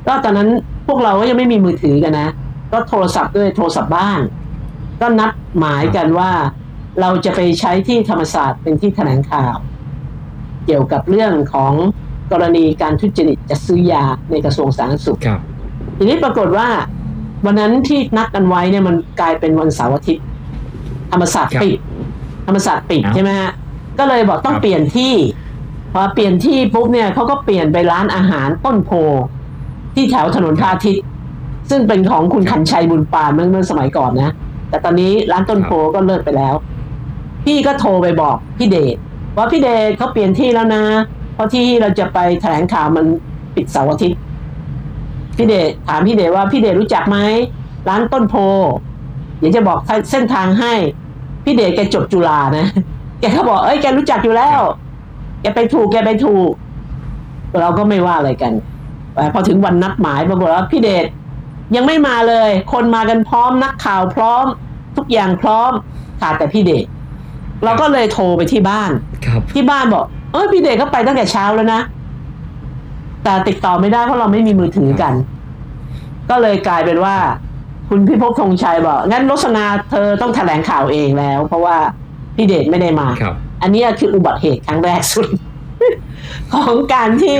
[0.07, 0.49] ก็ตอนนั้น
[0.87, 2.29] พวกเราก็ยังไม่มีมือถือกันนะ
[2.71, 4.21] ก็โทรศัพท์ด้วยโทรศัพท์บ้าน
[5.01, 6.31] ก็นัดหมายกันว่า
[7.01, 9.55] เราจะไปใช้ที่ธรรมศาสตร์เป็นที่แถลงข่าว
[10.65, 11.73] เกี่ยวกับเรื่องของ
[12.31, 15.39] กรณีการทุจริตจัดซื้อยาในกระทรวงสาธารณสุขครับ
[15.97, 16.67] ทีนี้ปรากฏว่า
[17.45, 20.25] วันนั้นที่นัดกันไว้เนี่ยมันกลายเป็นวันเสาร์อาทิตย์
[21.11, 21.79] ธรรมศาสตร์ครับปิด
[22.47, 23.51] ธรรมศาสตร์ปิดอ้าวใช่ไหมฮะ
[23.99, 25.13] ก็เลยบอกต้องครับเปลี่ยนที่
[25.93, 28.91] พอเปลี่ยนที่ปุ๊บเนี่ยเขาก็เปลี่ยนไปร้านอาหารต้นโพ
[29.95, 31.05] ที่แถวถนนพระอาทิตย์
[31.69, 34.31] ซึ่งเป็นของคุณขันชัยบุญปานเมื่อเมื่อสมัยก่อนนะ
[34.69, 36.55] แต่ตอนนี้ร้านต้นโพก็เลิกไปแล้ว
[37.45, 38.95] พี่ก็โทรไปบอกพี่เดช
[39.37, 40.83] ว่าพี่เดชเขาเปลี่ยนที่แล้วนะ
[41.33, 43.05] เพราะที่เราจะไปแถลงข่าวมัน
[43.55, 44.19] ปิดเสาร์อาทิตย์
[45.37, 47.17] พี่เดชถามพี่เดชว่าพี่เดชรู้จักไหม
[47.89, 48.35] ร้านต้นโพ
[49.39, 49.77] เดี๋ยวจะบอก
[50.11, 50.73] เส้นทางให้
[51.45, 52.65] พี่เดชแกจบจุฬานะ
[53.19, 54.61] แกเขาบอกเอ้ยแกรู้จักอยู่แล้ว
[55.41, 56.49] แกไปถูกแกไปถูก
[57.61, 58.53] เราก็ไม่ว่าอะไรกัน
[59.33, 61.05] พอถึงวันนัดหมายปรากฏว่าพี่เดช
[61.75, 64.45] ยังไม่มาเลย คนมากันพร้อมนักข่าวพร้อม
[64.97, 65.71] ทุกอย่างพร้อม
[66.21, 66.85] ขาดแต่พี่เดช
[67.63, 68.91] เราก็เลยโทรไปที่บ้าน
[69.25, 71.81] ครับที่บ้านบอก เออพี่เดชก็ไปตั้งแต่เช้าแล้วนะ
[73.23, 75.13] แต่ติดต่อไม่ได้เพราะเราไม่มีมือถือกัน
[76.29, 77.15] ก็เลยกลายเป็นว่า
[77.89, 81.77] คุณพิภพธงชัยบอกงั้นรสนาเธอต้องแถลงข่าวเองแล้ว เพราะว่า
[82.35, 85.27] พี่เดชไม่ได้มาครับอันนี้คืออุบัติเหตุครั้งแรกสุด
[86.53, 87.35] ของการที่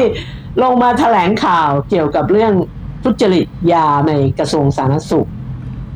[0.61, 2.53] ลงมาแถลงข่าวเกี่ยวกับเรื่อง
[3.03, 5.29] ทุจริตยาในกระทรวงสาธารณสุข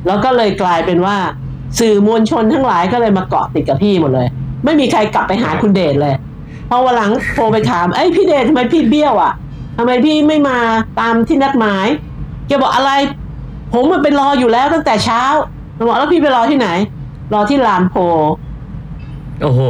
[0.06, 1.16] แล้วก็เลยกลายเป็นว่า
[1.78, 4.28] สื่อมวลชนทั้งหลายก็เลยมาเกาะติดกับพี่หมดเลย
[4.64, 6.14] ไม่มีใครกลับไปหาคุณเดชเลย
[6.70, 9.32] พอวันหลังโทรไปถามเอ้ยพี่เดชทำไมพี่เบี้ยวอะ
[9.78, 10.58] ทำไมพี่ไม่มา
[11.00, 11.86] ตามที่นัดหมาย
[12.46, 12.90] แกบอกอะไร
[13.72, 15.22] ผมมันไปรออยู่แล้วตั้งแต่เช้า
[15.74, 16.68] เราบอกแล้วพี่ไปรอที่ไหน
[17.32, 17.94] รอที่ลานโพ
[19.42, 19.60] โอ้โห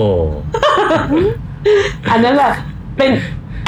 [2.10, 2.52] อันนั้นแหละ
[2.96, 3.10] เป็น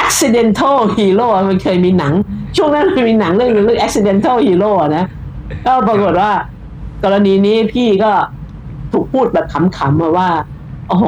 [0.09, 2.13] accidental hero อะมันเคยมีหนัง
[2.57, 5.05] ช่วงนั้นมันมีหนังเรื่องหนึงเรื่อง accidental hero อะนะ
[5.67, 6.33] ก็ปรากฏว่า
[7.05, 8.13] กรณีนี้พี่ก็
[8.93, 10.31] ถูกพูดแบบขำๆมาว่า
[10.89, 11.05] โอ้โห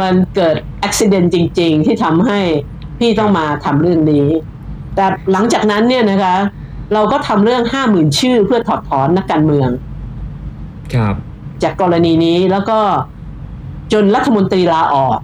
[0.00, 2.38] มันเกิด accident จริง ๆ ที่ทำให้
[2.98, 4.26] พี่ต้องมาทำเรื่องนี้
[4.94, 6.36] แต่หลังจากนั้นเนี่ยนะคะ
[6.94, 9.70] เราก็ทำเรื่องห้าหมื่นชื่อเพื่อถอดถอนนักการเมือง
[10.94, 11.14] ครับ
[11.62, 12.78] จากกรณีนี้แล้วก็
[13.92, 15.18] จนรัฐมนตรีลาออก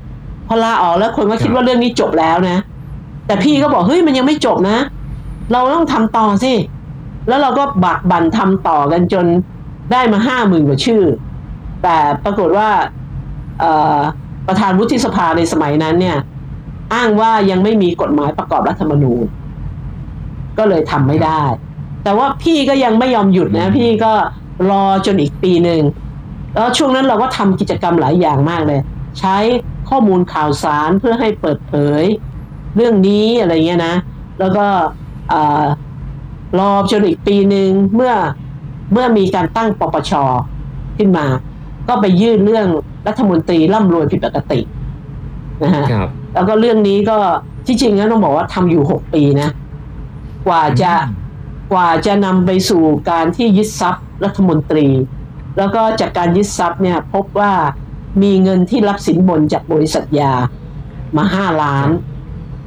[0.48, 2.58] พอลาออกแล้วคนก็คิดว่าเรื่องนี้จบแล้วนะ
[3.30, 4.78] แต่พี่ก็บอกเฮ้ยมันยังไม่จบนะ
[5.52, 6.52] เราต้องทำต่อสิ
[7.28, 9.26] แล้วเราก็บักบันทำต่อกันจน
[9.92, 11.02] ได้มาห้าหมื่นกว่าชื่อ
[11.82, 12.68] แต่ปรากฏว่า
[13.60, 13.98] เอ่อ
[14.46, 16.18] ประธานวุฒิสภาในสมัยนั้นเนี่ย
[16.94, 19.24] อ้างว่ายังไม่มีกฎหมายประกอบรัฐธรรมนูญ
[20.58, 21.42] ก็เลยทำไม่ได้
[22.04, 24.12] แต่ว่าพี่ก็ยังไม่ยอมหยุดนะ พี่ก็
[24.70, 25.82] รอจนอีกปีหนึ่ง
[26.54, 28.80] แล้วช่วงนั้นเราก็ทำกิจกรรมหลายอย่างมากเลย
[29.20, 29.36] ใช้
[29.88, 32.04] ข้อมูลข่าวสารเพื่อให้เปิดเผย
[32.76, 33.94] เรื่องนี้อะไรเงี้ยนะ
[34.38, 34.66] แล้วก็
[35.28, 35.64] เอ่อ
[36.58, 38.14] รอจนอีกปีหนึ่งเมื่อ
[38.92, 40.12] เมื่อมีการตั้งปปช
[40.96, 41.26] ขึ้นมา
[41.88, 42.66] ก็ไปยื่นเรื่อง
[43.06, 44.60] รัฐมนตรีร่ำรวยผิดปกติ
[45.62, 47.18] นะฮะครับแล้วก็เรื่องนี้ก็
[47.66, 49.48] ที่จริงแล้วต้องบอกว่าทำอยู่หกปีนะ
[50.46, 51.18] กว่าจะอืม
[51.72, 54.86] กว่าจะนำไปสู่การที่ยึดทรัพย์รัฐมนตรี
[55.58, 57.52] แล้วก็จากการยึดทรัพย์เนี่ยพบว่า
[58.22, 60.32] มีเงินที่รับสินบนจากบริษัทยา
[61.16, 61.88] มาห้าล้าน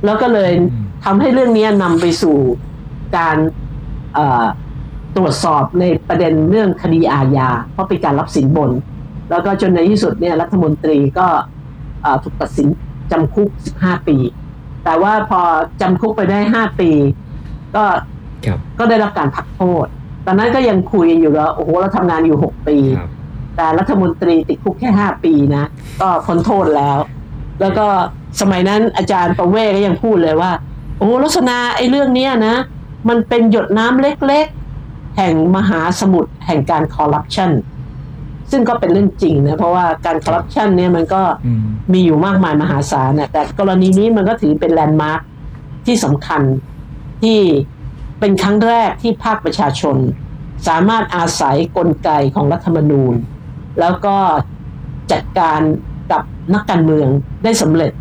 [0.06, 2.38] แล้วก็เลยอืมทำให้เรื่องนี้นำไปสู่
[3.18, 3.38] การ
[4.14, 4.46] เอ่อ
[5.18, 8.72] ตรวจสอบในประเด็นเรื่องคดีอาญาเพราะเป็นการรับสินบน
[9.30, 11.28] แล้วก็จนในที่สุดเนี่ยรัฐมนตรีก็
[12.02, 12.68] เอ่อถูกตัดสิน
[13.12, 14.18] จำคุก 15 ปี
[14.84, 15.42] แต่ว่าพอ
[15.82, 16.92] จำคุกไปได้ 5 ปี
[17.76, 17.84] ก็
[18.46, 19.86] ครับก็ได้รับการพักโทษ
[20.26, 23.10] ตอนนั้นก็ยังคุยกันอยู่ว่าโอ้โหเราทำงานอยู่ 6 ปีครับ
[23.56, 25.70] แต่รัฐมนตรีติดคุกแค่ 5 ปีนะ
[26.02, 26.98] ก็พ้นโทษแล้ว
[27.62, 27.88] แล้วก็
[28.42, 30.52] สมัยนั้นอาจารย์ประเวศก็ยังพูดเลยว่า
[30.98, 32.56] โอ้ลักษณะไอ้เรื่องเนี้ยนะ
[33.10, 37.52] มันเป็นหยดน้ำเล็กๆ แห่งมหาสมุทรแห่งการคอร์รัปชัน
[38.52, 45.22] ซึ่งก็เป็นเรื่องจริงนะ เพราะว่าการคอร์รัปชันเนี่ยมันก็อืมมีอยู่มากมายมหาศาลนะแต่กรณีนี้มันก็ถือเป็นแลนด์มาร์ค
[45.86, 46.42] ที่สำคัญ
[47.24, 47.40] ที่
[48.20, 49.98] เป็นครั้งแรกที่ภาคประชาชน
[50.68, 53.14] สามารถอาศัยกลไกของรัฐธรรมนูญ
[53.80, 54.16] แล้วก็
[55.12, 55.62] จัดการ
[56.12, 57.08] กับนักการเมือง
[57.44, 57.92] ได้สำเร็จ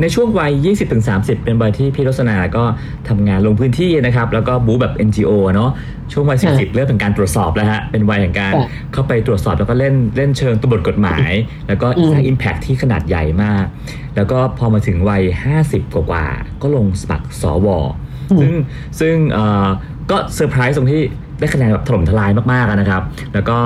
[0.00, 0.52] ในช่วงวัย
[0.98, 2.64] 20-30 เป็นวัยที่พี่รสนาก็
[3.08, 5.70] ทำงานลงพื้นที่นะครับ แล้วก็บู๊แบบ NGO อะเนาะ
[6.12, 11.30] ช่วงวัยค่ะ40 เริ่มเป็นการตรวจสอบแล้วฮะ เป็นวัยแห่งการค่ะเข้าไปตรวจสอบแล้วก็เล่นเล่นเชิงตัวบทกฎหมาย
[11.68, 13.64] แล้วก็อืมสร้าง Impact ที่ขนาดใหญ่มาก
[14.16, 15.22] แล้วก็พอมาถึงวัย
[15.60, 17.68] 50 กว่าๆก็ลงสมัครสว
[18.40, 18.52] ซึ่ง
[19.00, 19.66] ซึ่งเอ่อ
[20.10, 21.02] ก็เซอร์ไพรส์ตรงที่
[21.40, 23.02] ได้คะแนนแบบถล่มทลายมากๆอะนะครับ
[23.34, 23.56] แล้วก็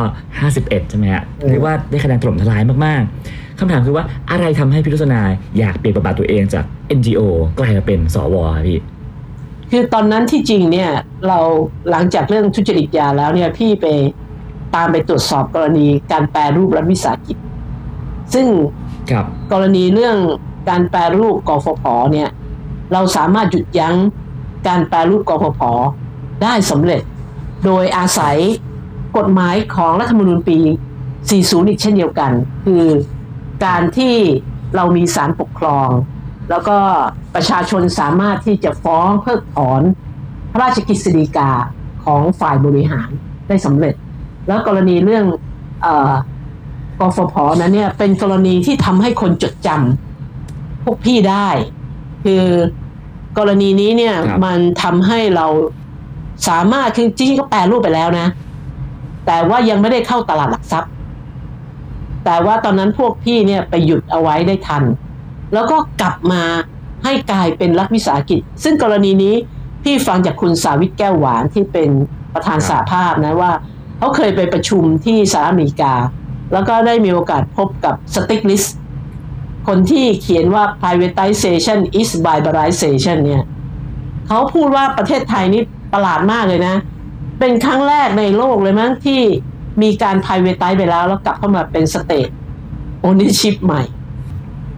[0.40, 5.20] 51 ใช่ไหมฮะอืมเรียกว่าได้คะแนนถล่มทลายมากๆ คำถามคือว่าอะไรทำให้พี่รสนา
[5.58, 6.64] อยากเปลี่ยนบทบาทตัวเองจาก
[6.98, 7.22] NGO
[7.58, 8.78] กลายมาเป็นสวครับพี่
[9.70, 10.90] คือตอนนั้นที่จริงเนี่ย
[11.28, 11.38] เรา
[11.90, 13.86] หลังจากเรื่องทุจริตยาแล้วเนี่ยพี่ไป
[14.74, 17.36] ตามไปตรวจสอบกรณีการแปรรูปรัฐวิสาหกิจ
[18.34, 18.46] ซึ่ง
[19.10, 20.16] ครับกรณีเรื่อง
[20.68, 22.28] การแปรรูปกฟผเนี่ย
[22.92, 23.96] เราสามารถหยุดยั้ง
[24.68, 25.60] การแปรรูปกฟผ
[26.42, 27.02] ได้สำเร็จ
[27.64, 28.36] โดยอาศัย
[29.16, 30.58] กฎหมายของรัฐธรรมนูญปี
[31.14, 32.32] 40 อีกเช่นเดียวกัน
[32.64, 32.84] คือ
[33.64, 34.14] การที่
[34.76, 35.88] เรามีศาลปกครอง
[36.50, 36.78] แล้วก็
[37.34, 39.82] ประชาชนสามารถที่จะฟ้องเพิกถอน
[40.52, 41.50] พระราชกฤษฎีกา
[42.04, 43.08] ของฝ่ายบริหาร
[43.48, 43.94] ได้สำเร็จ
[44.48, 45.24] แล้วกรณีเรื่อง
[45.82, 46.12] เอ่อ
[47.00, 51.48] กฟผนั้นเนี่ยเป็นกรณีที่ทำให้คนจดจำพวกพี่ได้
[52.24, 52.44] คือ
[53.38, 55.46] กรณีนี้เนี่ยครับมันทำให้เรา
[56.48, 58.26] สามารถคือจริงๆก็แปลรูปไปแล้วนะ
[59.26, 60.91] แต่ว่ายังไม่ได้เข้าตลาดหลักทรัพย์
[62.24, 64.82] แต่ว่าตอนนั้นพวกพี่เนี่ยไปหยุดเอาไว้ได้ทัน
[65.52, 66.42] แล้วก็กลับมา
[67.04, 69.34] ให้กลายเป็นรัฐวิสาหกิจ ซึ่งกรณีนี้
[69.84, 71.90] พี่ฟังจากคุณสาวิตแก้วหวานที่เป็น
[72.34, 73.52] ประธานสาภาพนะว่า
[73.98, 75.94] เขาเคยไปประชุมที่สหรัฐอเมริกา
[76.52, 78.64] แล้วก็ได้มีโอกาสพบกับสติ๊กลิส
[79.68, 83.42] คนที่เขียนว่า privatization is barbarization เนี่ย
[84.28, 86.76] เขาพูดว่าประเทศไทยนี่ประหลาดมากเลยนะ
[87.38, 89.20] เป็นครั้งแรกในโลกเลยมั้งที่
[89.82, 92.32] มีการ privatize ไปแล้ว แล้วกลับเข้ามาเป็น state
[93.06, 93.82] ownership ใหม่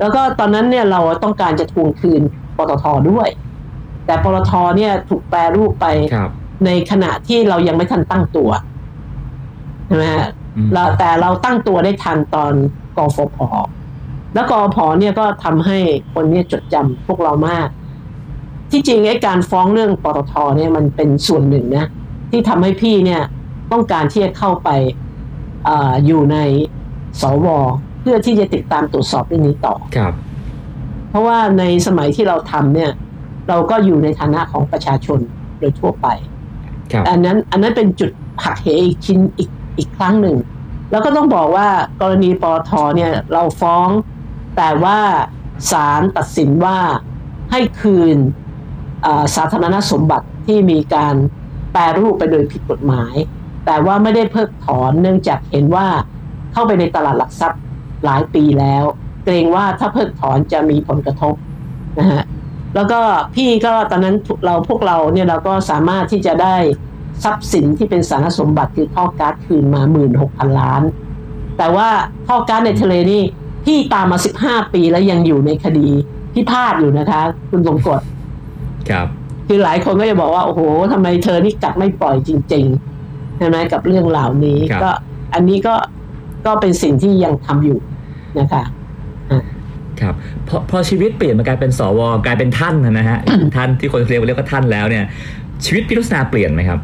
[0.00, 2.22] แล้วก็ตอนนั้นเนี่ยเราต้องการจะทวงคืน
[2.56, 3.28] ปตทด้วย
[4.06, 6.30] แต่ปตทเนี่ยถูกแปรรูปไปครับ
[6.64, 8.50] ในขณะที่เรายังไม่ทันตั้งตัว
[9.86, 12.52] ใช่ไหมฮะอืมเราแต่เราตั้งตัวได้ทันตอน
[12.96, 13.38] กฟผ
[14.34, 15.78] แล้วกฟผเนี่ยก็ทำให้
[16.12, 17.68] คนเนี่ยจดจำพวกเรามาก
[18.70, 21.86] ที่จริงไอ้การฟ้องเรื่องปตทเนี่ยมันเป็นส่วนหนึ่งนะ
[22.30, 23.22] ที่ทำให้พี่เนี่ย
[23.72, 24.70] ต้องการที่จะเข้าไป
[25.64, 26.36] เอออยู่ใน
[27.20, 27.46] สว
[28.00, 30.12] เพื่อที่จะติดตามตรวจสอบเรื่องนี้ต่อครับ
[31.10, 32.90] เพราะว่าในสมัยที่เราทำเนี่ย
[33.48, 35.18] เราก็อยู่ในฐานะของประชาชน
[35.58, 36.06] โดยทั่วไป
[36.92, 38.10] ครับอันนั้นอันนั้นเป็นจุด
[38.44, 40.36] หักเหอีกชิ้นอีกอีกครั้งหนึ่ง
[40.90, 41.68] แล้วก็ต้องบอกว่า
[42.00, 43.88] กรณีปอทเนี่ยเราฟ้อง
[44.56, 44.98] แต่ว่า
[45.70, 46.78] ศาลตัดสินว่า
[47.50, 48.16] ให้คืน
[49.06, 51.14] อ่าสาธารณสมบัติที่มีการ
[51.72, 53.14] แปรรูปไปโดยผิดกฎหมาย
[53.66, 55.86] แต่ว่าไม่ได้เพิกถอนเนื่องจากเห็นว่า
[56.52, 57.60] เข้าไปในตลาดหลักทรัพย์
[58.04, 58.84] หลายปีแล้ว
[59.24, 61.34] เกรงว่าถ้าเพิกถอนจะมีผลกระทบ
[61.98, 62.22] นะฮะ
[62.74, 63.00] แล้วก็
[63.34, 66.56] พี่ก็ตอนนั้นเราพวกเราเนี่ยเราก็สามารถที่จะได้
[67.24, 70.82] ทรัพย์สินที่เป็นสารสมบัติคือท่อก๊าซคืนมาหมื่นหกพันล้าน
[71.58, 71.88] แต่ว่า
[72.26, 73.22] ท่อก๊าซในทะเลนี่
[73.64, 75.88] พี่ตามมาสิบห้าปีแล้วยังอยู่ในคดี
[76.34, 78.00] พิพาทอยู่นะคะ คุณสงกฎ
[78.90, 79.06] ครับ
[79.48, 80.60] คือหลายคนก็จะบอกว่า โอ้โห
[80.92, 82.93] ทำไมเธอนี่กัดไม่ปล่อยจริง ๆ
[83.38, 84.90] ใช่ไหมกับเรื่องเหล่านี้ครับก็
[85.34, 85.74] อันนี้ก็
[86.46, 87.78] ก็เป็นสิ่งที่ยังทำอยู่
[88.38, 88.62] นะคะ
[90.00, 90.14] ครับ
[90.48, 93.18] พอพอชีวิตเปลี่ยนมากลายเป็นสวกลายเป็นท่านนะฮะ
[93.56, 95.04] ท่านที่คนเรียกเรียกว่าท่านแล้วเนี่ย
[95.64, 96.80] ชีวิตพี่ลักษณะเปลี่ยนไหมครับ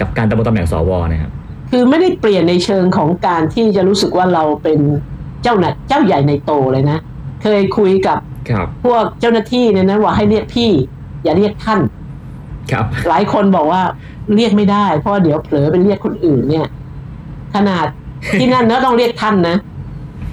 [0.00, 1.30] กับการดำรงตำแหน่งสวนะครับ
[1.70, 4.78] คือไม่ได้เปลี่ยนในเชิงของการที่จะรู้สึกว่าเราเป็น
[5.42, 6.98] เจ้าหน้าเจ้าใหญ่ในโตเลยนะ
[7.42, 8.18] เคยคุยกับ
[8.50, 10.70] ครับพวกเจ้าหน้าที่เนี่ยนะว่าให้เรียกพี่
[11.22, 11.80] อย่าเรียกท่าน
[12.72, 13.82] ครับ หลายคนบอกว่า
[14.36, 16.66] เรียกไม่ได้เพราะเดี๋ยวเผลอไปเรียกคนอื่นเนี่ย
[17.54, 17.86] ขนาด
[18.40, 19.56] ที่นั่นเนอะต้องเรียกท่านนะ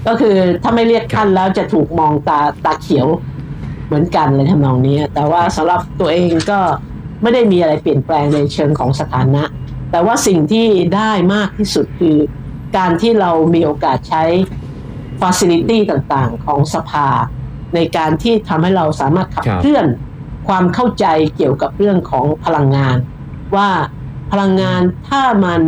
[0.08, 3.08] ก็คือถ้าไม่เรียกท่านแล้วจะถูกมองตาตาเขียว
[3.88, 6.60] เหมือนกันเลยทำนองนี้ แต่ว่าสำหรับตัวเองก็
[7.22, 9.44] ไม่ได้มีอะไรเปลี่ยนแปลงในเชิงของสถานะ
[9.92, 12.18] แต่ว่าสิ่งที่ได้มากที่สุดคือ
[12.78, 14.24] การที่เรามีโอกาสใช้
[15.22, 17.08] ฟ a ซิลิตี้ต่างๆ ของสภา
[17.76, 19.86] ในการที่ทำให้เราสามารถขับครับเคลื่อน
[20.48, 22.98] ความเข้าใจเกี่ยวกับเรื่องของพลังงาน
[23.58, 23.70] ว่า
[24.32, 25.62] พลังงานถ้ามัน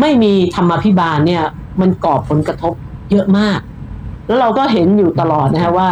[0.00, 1.44] ไม่มีธรรมาภิบาลเนี่ย
[1.80, 2.74] มันก่อผลกระทบ
[3.10, 3.60] เยอะมาก
[4.26, 5.90] แล้วเราก็เห็นอยู่ตลอดนะฮะว่า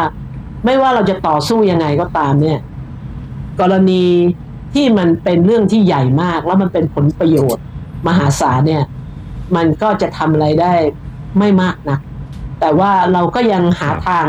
[0.64, 2.58] ไม่ว่าเราจะต่อสู้ยังไงก็ตามเนี่ย
[3.60, 4.04] กรณี
[4.74, 7.64] ที่มันเป็นเรื่องที่ใหญ่มาก แล้วมันเป็นผลประโยชน์
[8.06, 8.84] มหาศาลเนี่ย
[9.56, 10.74] มันก็จะทำอะไรได้
[11.38, 11.98] ไม่มากนะ
[12.60, 14.26] แต่ว่าเราก็ยังหาทาง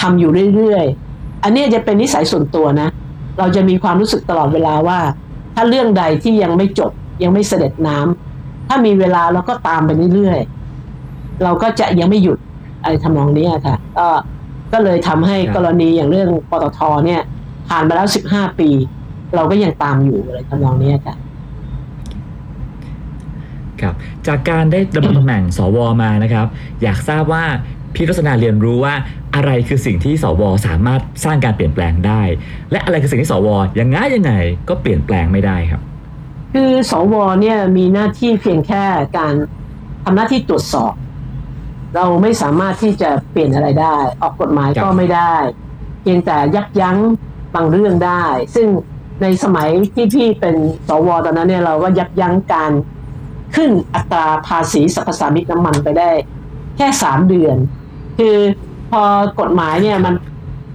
[0.00, 2.88] ทำอยู่เรื่อยๆ อันนี้จะเป็นนิสัยส่วนตัวนะ
[3.38, 4.98] เราจะมีความรู้สึกตลอดเวลาว่า
[5.54, 12.38] ถ้าเรื่องใดที่ยังไม่จบยังไม่เสด็จน้ำถ้ามีเวลาเราก็ตามไปเรื่อยๆเราก็จะยังไม่หยุด
[12.82, 14.06] อะไรทำนองเนี้ยค่ะก็
[14.72, 17.22] ก็เลยทำให้ครับกรณีอย่างเรื่องปตทเนี่ย
[17.68, 18.70] ผ่านมาแล้วสิบห้าปี
[19.34, 21.14] เราก็ยังตามอยู่อะไรทำนองเนี้ยค่ะ
[23.80, 23.94] ครับ
[24.26, 26.46] จากการได้ดำรงตำแหน่งสวมานะครับ
[26.82, 27.44] อยากทราบว่า
[27.94, 28.94] พี่ลักษณะเรียนรู้ว่า
[29.34, 32.22] อะไรคือสิ่งที่สวสามารถสร้างการเปลี่ยนแปลงได้
[32.70, 33.48] และอะไรคือสิ่งที่สว
[33.80, 34.32] ยังไงยังไง
[34.68, 35.80] ก็เปลี่ยนแปลงไม่ได้ครับ
[36.54, 38.84] คือสวเนี่ยมีหน้าที่เพียงแค่
[39.18, 39.34] การ
[40.04, 40.92] ทำหน้าที่ตรวจสอบ
[41.94, 45.34] เราไม่สามารถที่จะเปลี่ยนอะไรได้ ออกกฎหมายก็ไม่ได้
[46.02, 46.98] เพียงแต่ยับยั้ง
[47.54, 48.66] บางเรื่องได้ ซึ่ง
[49.22, 50.54] ในสมัยที่พี่เป็น
[50.88, 52.72] สวตอนนั้นเนี่ยเราก็ยับยั้งการ
[53.56, 56.10] ขึ้นอัตราภาษีสรรพสามิตน้ำมันไปได้
[56.76, 57.56] แค่สามเดือน
[58.18, 58.36] คือ
[58.90, 59.02] พอ
[59.40, 60.14] กฎหมายเนี่ยมัน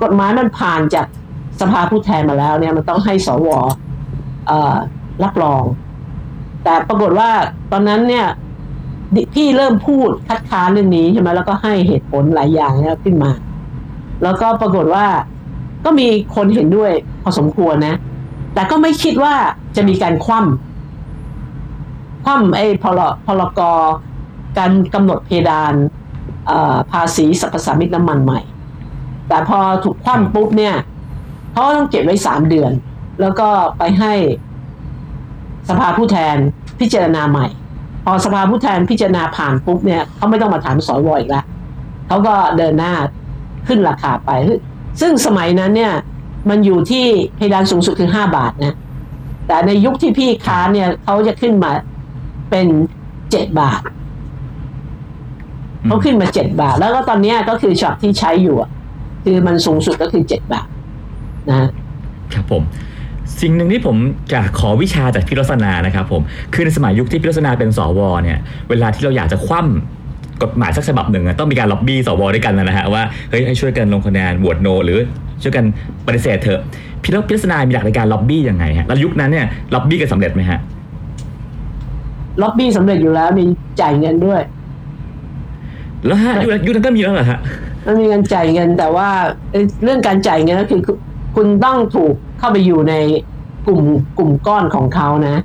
[0.03, 1.05] กฎหมายมันผ่านจาก
[1.61, 3.47] สภาผู้แทนมาแล้วเนี่ยมันต้องให้สว
[5.23, 5.63] รับรอง
[6.63, 7.29] แต่ปรากฏว่า
[7.71, 8.25] ตอนนั้นเนี่ย
[9.33, 13.31] พี่เริ่มพูดคัดค้านเรื่องนี้ใช่ไหมแล้วก็ให้เหตุผลหลายอย่างเนี่ยขึ้นมา
[14.23, 15.05] แล้วก็ปรากฏว่า
[15.85, 16.91] ก็มีคนเห็นด้วย
[17.23, 17.95] พอสมควรนะ
[18.53, 19.33] แต่ก็ไม่คิดว่า
[19.75, 23.61] จะมีการคว่ำคว่ำไอ้พลพลก
[24.57, 25.73] การกำหนดเพดาน
[26.91, 28.41] ภาษีสรรพสามิตน้ำมันใหม่
[29.27, 30.75] แต่พอถูกคว่ำปุ๊บเนี่ย
[31.51, 32.71] เขาต้องเก็บไว้สามเดือน
[33.21, 33.47] แล้วก็
[33.77, 34.13] ไปให้
[35.69, 36.35] สภาผู้แทน
[36.79, 37.47] พิจารณาใหม่
[38.05, 41.45] พอสภาผู้แทนพิจารณาผ่านปุ๊บเนี่ยเขาไม่ต้องมาถามสวอีกแล้ว
[42.07, 42.93] เขาก็เดินหน้า
[43.67, 44.29] ขึ้นราคาไป
[45.01, 45.93] ซึ่งสมัยนั้นเนี่ย
[46.49, 48.75] มันอยู่ที่เพดานสูงสุดคือห้าบาทนะ
[49.47, 51.71] แต่ในยุคที่พี่ค้าเนี่ยเขาจะขึ้นมา
[52.49, 52.67] เป็น
[53.31, 53.81] เจ็ดบาท
[55.87, 58.69] เขาขึ้นมาเจ็ดบาท แล้วก็ตอนเนี้ยก็คือช็อตที่ใช้อยู่อะ
[59.23, 60.67] คือมันสูงสุดก็คือเจ็ดบาท
[61.49, 61.57] นะ
[62.33, 62.63] ครับผม
[63.41, 63.97] สิ่งหนึ่งที่ผม
[64.31, 66.21] อยากขอวิชาจากพี่รสนานะครับผม
[66.53, 68.37] คือในสมัยยุคที่พี่รสนาเป็นสวเนี่ย
[68.69, 74.99] เวลาที่เราอยากจะคว่ำกฎหมายสักฉบับหนึ่งอะต้องมีการล็อบบี้สวด้วยกันนะฮะว่าเฮ้ยให้ช่วยกันลงคะแนนโหวตโน หรือ
[75.41, 75.65] ช่วยกัน
[76.07, 76.59] ปฏิเสธเถอะ
[77.03, 80.59] พี่รพี่รสนามีหลักในการล็อบบี้ยังไงฮะแล้วยุคนั้นเนี่ยล็อบบี้กันสำเร็จไหมฮะ
[82.41, 83.43] ล็อบบี้สำเร็จอยู่แล้วมี
[83.81, 84.41] จ่ายเงินด้วย
[86.05, 87.39] แล้วฮะยุคนั้นยุคนั้นก็มีแล้วเหรอฮะ
[87.85, 89.09] มันมีเงินจ่ายเงินแต่ว่า
[89.51, 90.97] เอ้ยเรื่องการจ่ายเงินก็คือคุณ
[91.35, 92.93] คุณต้องถูกเข้าไปอยู่ใน
[93.67, 93.81] กลุ่ม
[94.17, 95.35] กลุ่มก้อนของเขานะ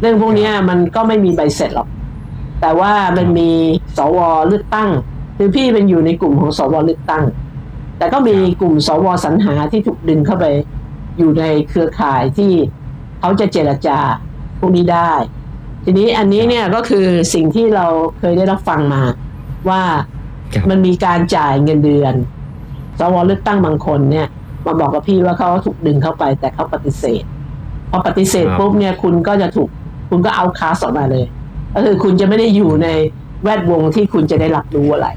[0.00, 1.88] เรื่องพวกเนี้ยมันก็ไม่มีใบเสร็จหรอก
[2.60, 3.50] แต่ว่ามันมี
[3.96, 4.88] สวเลือกตั้ง
[5.36, 7.24] คือพี่เป็นอยู่ในกลุ่มของสวเลือกตั้ง
[7.98, 10.44] แต่ก็มีกลุ่มสวสรรหาที่ถูกดึงเข้าไป
[11.18, 12.52] อยู่ในเครือข่ายที่
[13.20, 13.98] เขาจะเจรจา
[14.58, 15.12] พวกนี้ได้
[15.84, 17.86] ทีนี้อันนี้เนี่ยก็คือสิ่งที่เรา
[18.18, 19.02] เคยได้รับฟังมา
[19.68, 19.82] ว่า
[20.54, 22.14] ครับมันมีการจ่ายเงินเดือน
[22.98, 24.26] สวเลือกตั้งบางคนเนี่ย
[24.66, 27.24] มาบอกกับพี่ว่าเขาถูกดึงเข้าไป แต่เขาปฏิเสธ
[27.90, 29.68] พอปฏิเสธครับปุ๊บเนี่ยคุณก็จะถูก
[30.10, 31.24] คุณก็เอาคาสออกมาเลย
[31.74, 32.88] ก็คือคุณจะไม่ได้อยู่ใน
[33.42, 35.08] แวดวงที่คุณจะได้รับรู้อะไร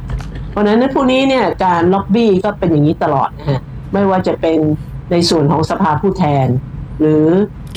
[0.50, 3.62] เพราะฉะนั้นพวกนี้เนี่ยการล็อบบี้ก็เป็นอย่างนี้ตลอดนะฮะ
[3.94, 4.60] ไม่ว่าจะเป็น
[5.12, 6.48] ในส่วนของสภาผู้แทน
[7.00, 7.26] หรือ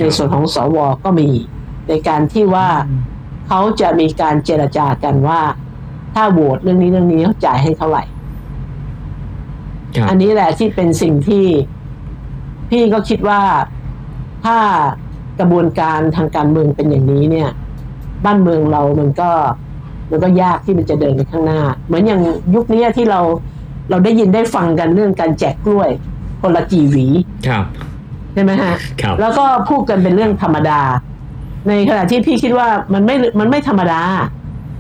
[0.01, 1.29] ในส่วนของสวก็มี
[1.89, 2.69] ในการที่ว่า
[3.49, 5.41] เขาจะมีการเจรจากันว่า
[6.17, 8.03] ถ้าโหวตเรื่องนี้เรื่องนี้เขาจ่ายให้เท่าไหร่
[9.97, 11.45] ครับอันนี้แหละที่เป็นสิ่งที่
[12.71, 13.41] พี่ก็คิดว่า
[14.45, 14.59] ถ้า
[15.41, 17.49] กระบวนการทางการเมืองเป็นอย่างนี้เนี่ย
[18.25, 19.31] บ้านเมืองเรามันก็
[20.11, 22.21] มันก็ยากที่มันจะเดินไปข้างหน้า เหมือนอย่าง
[22.55, 23.21] ยุคนี้ที่เรา
[23.91, 25.91] เราได้ยินได้ฟังกันเรื่องการแจกกล้วย
[26.41, 27.07] คนละกี่หวี
[27.49, 27.65] ครับ
[28.33, 30.81] ใช่ไหมฮะครับแล้วก็พูดกันเป็นเรื่องธรรมดา
[31.69, 34.01] ในขณะที่พี่คิดว่ามันไม่มันไม่ธรรมดา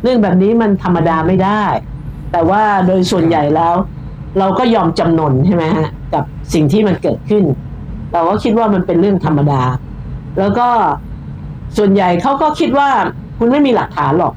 [0.02, 1.62] เรื่องแบบนี้มันธรรมดาไม่ได้
[2.32, 3.74] แต่ว่าโดยส่วนใหญ่แล้ว
[4.38, 7.44] เราก็ยอมจำนนใช่ไหมฮะกับสิ่งที่มันเกิดขึ้น
[8.12, 9.62] เราก็คิดว่ามันเป็นเรื่องธรรมดา
[10.38, 10.68] แล้วก็
[11.76, 12.90] ส่วนใหญ่เขาก็คิดว่า
[13.38, 14.34] คุณไม่มีหลักฐานหรอก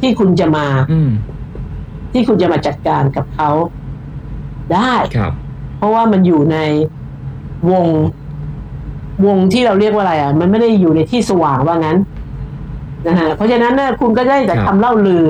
[0.00, 1.10] ที่คุณจะมาอืม
[2.12, 3.50] ที่คุณจะมาจัดการกับเขา
[4.74, 5.32] ได้ครับ
[5.78, 6.58] เพราะว่ามันอยู่ใน
[7.70, 7.86] วง
[9.26, 11.98] วงที่เราเรียกว่าอะไรอะ มันไม่ได้อยู่ในที่สว่างว่างั้น
[13.06, 15.24] นะฮะเพราะฉะนั้นเนี่ยคุณก็ได้แต่ครับคำเล่าลือ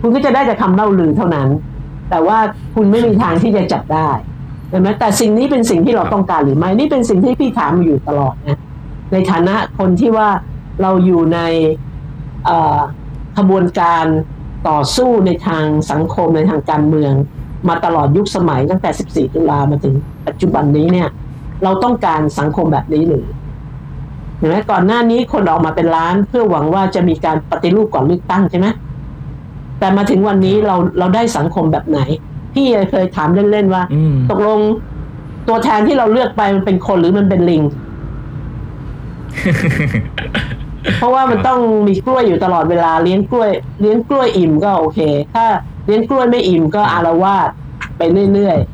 [0.00, 1.48] คุณก็จะได้แต่คำเล่าลือเท่านั้น
[2.10, 2.38] แต่ว่า
[2.74, 4.08] คุณไม่มีทางที่จะจับได้
[4.70, 8.58] เห็นไหมแต่สิ่งนี้เป็นสิ่งที่เราต้องการหรือไม่นี่เป็นสิ่งที่พี่ถามอยู่ตลอดนะ
[9.12, 10.28] ในฐานะคนที่ว่า
[10.82, 11.40] เราอยู่ใน
[12.44, 12.78] เอ่อ
[13.38, 14.04] ขบวนการ
[14.68, 17.12] ต่อสู้ในทางสังคมในทางการเมือง
[17.68, 19.94] มาตลอดยุคสมัยตั้งแต่ 14 ตุลามาถึง
[20.26, 21.08] ปัจจุบันนี้เนี่ย
[21.64, 28.66] เราต้องการสังคมแบบนี้หรือเห็นไหมก่อนหน้านี้คนออกมาเป็นล้าน เพื่อหวังว่าจะมีการปฏิรูปก่อนเลือกตั้งใช่ไหม
[29.78, 32.00] แต่มาถึงวันนี้เราเราได้สังคมแบบไหน
[32.54, 34.60] พี่เคยถามเล่นๆว่าอืมตกลง
[35.48, 37.62] ตัวแทนที่เราเลือกไปมันเป็นคนหรือมันเป็นลิง
[40.98, 45.00] เพราะว่ามันต้องมีกล้วยอยู่ตลอดเวลาเลี้ยงกล้วย เลี้ยงกล้วยอิ่มก็โอเค
[45.34, 45.44] ถ้า
[45.86, 47.48] เลี้ยงกล้วยไม่อิ่มก็อารวาส
[47.98, 48.02] ไป
[48.32, 48.73] เรื่อยอื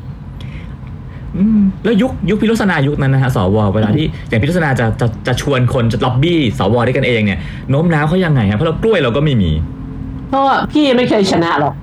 [1.83, 7.39] แล้วยุคยุคพิรสนายุคนั้นนะฮะสวเวลาที่อย่างพิรสนาจะจะจะชวนคนจะล็อบบี้สวด้วยกันเองเนี่ย
[7.69, 11.73] โน้มน้าวเขายังไงฮะเพราะเรากล้วยเราก็ไม่มีๆเพราะว่าพี่ไม่เคยชนะหรอก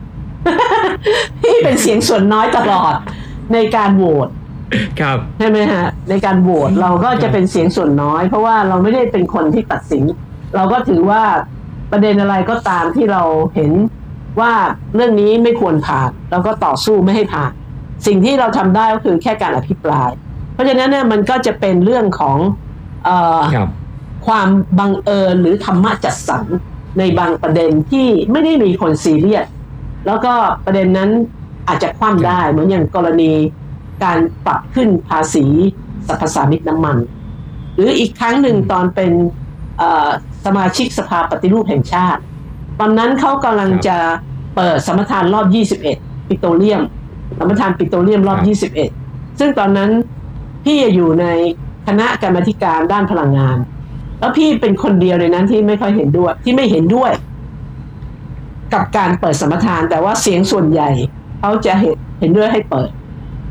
[1.42, 2.94] พี่เป็นเสียงส่วนน้อยตลอด
[3.52, 4.28] ในการโหวต
[5.00, 10.04] ครับใช่ไหมฮะในการโหวตเราก็จะเป็นเสียงส่วนน้อย เพราะว่าเราไม่ได้เป็นคนที่ตัดสิน
[10.56, 11.22] เราก็ถือว่า
[11.90, 13.22] ประเด็นอะไรก็ตามที่เรา
[13.54, 13.72] เห็น
[14.40, 14.52] ว่า
[14.94, 17.52] เรื่องนี้ไม่ควรผ่านเราก็ต่อสู้ไม่ให้ผ่าน
[18.06, 20.10] สิ่งที่เราทำได้ก็คือแค่การอภิปราย
[20.52, 22.38] เพราะฉะนั้นเนี่ยมันก็จะเป็นเรื่องของ
[23.04, 23.68] เออครับ
[24.26, 26.44] ความบังเอิญหรือธรรมะจัดสรร
[26.98, 29.46] ในบางประเด็นที่ไม่ได้มีคนซีเรียส
[30.06, 30.32] แล้วก็
[30.64, 31.10] ประเด็นนั้น
[31.68, 33.32] อาจจะคว่ำได้เหมือนอย่างกรณี
[34.04, 35.46] การปรับขึ้นภาษี
[36.06, 36.96] สรรพสามิตน้ำมัน
[37.76, 39.12] หรืออีกครั้งหนึ่งตอนเป็น
[39.78, 40.08] เอ่อ
[40.44, 42.20] สมาชิกสภาปฏิรูปแห่งชาติ
[42.80, 43.96] ตอนนั้นเขากำลังครับจะ
[44.56, 45.46] เปิดสมรทานรอบ
[45.88, 46.82] 21 ปิโตรเลียม
[47.36, 49.90] สมรทานปิโตรเลียมรอบครับ21 ซึ่งตอนนั้น
[50.64, 51.26] พี่อยู่ใน
[51.86, 53.56] คณะกรรมาธิการด้านพลังงาน
[54.18, 57.12] แล้วพี่เป็นคนเดียวในนั้นที่ไม่ค่อยเห็นด้วย ที่ไม่เห็นด้วย
[58.72, 60.90] กับการเปิดสมรทาน แต่ว่าเสียงส่วนใหญ่
[61.40, 62.90] เขาจะเห็นเห็นด้วยให้เปิด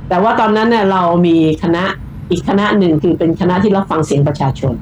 [0.09, 1.84] แต่ว่าตอนนั้นเนี่ยเรามีคณะ
[2.32, 4.73] อีกคณะหนึ่งคือเป็นคณะที่รับฟังเสียงประชาชน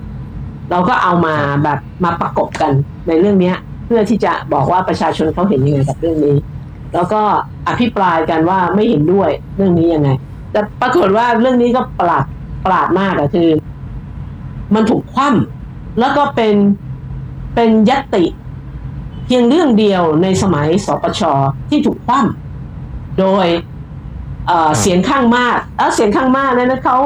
[0.72, 2.72] เราก็เอามาแบบมาประกบกัน
[3.08, 6.36] ในเรื่องเนี้ยเพื่อที่จะบอกว่าประชาชนเขาเห็นยังไงกับเรื่องนี้
[6.94, 7.22] แล้วก็
[7.68, 10.10] อภิปรายกันว่าไม่เห็นด้วยเรื่องนี้ยังไง
[10.52, 12.24] แต่ปรากฏว่าเรื่องนี้ก็ประหลาด
[12.64, 13.50] ประหลาดมากอะคือ
[14.76, 16.56] มันถูกคว่ำแล้วก็เป็น
[17.56, 18.26] เป็นยตติ
[19.26, 21.22] เพียงเรื่องเดียวในสมัยสปช
[21.70, 23.48] ที่ถูกคว่ำโดย
[24.48, 26.98] เอ่อเสียงข้างมากแล้วเสียงข้างมากนั้นนะเขา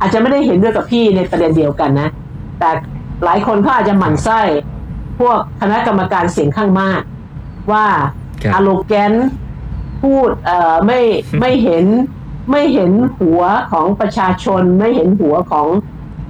[0.00, 2.08] อาจจะไม่ได้เห็นด้วยกับพี่ในประเด็นเดียวกันนะ
[2.58, 2.70] แต่
[3.24, 4.40] หลายคนเขาอาจจะหมั่นไส้
[5.20, 7.00] พวกคณะกรรมการเสียงข้างมาก
[7.72, 8.12] ว่าครับ
[8.54, 9.12] อโลแกน
[10.02, 11.00] พูดเอ่อไม่
[11.40, 11.86] ไม่เห็น
[12.50, 15.66] ไม่เห็นหัวของประชาชน ไม่เห็นหัวของ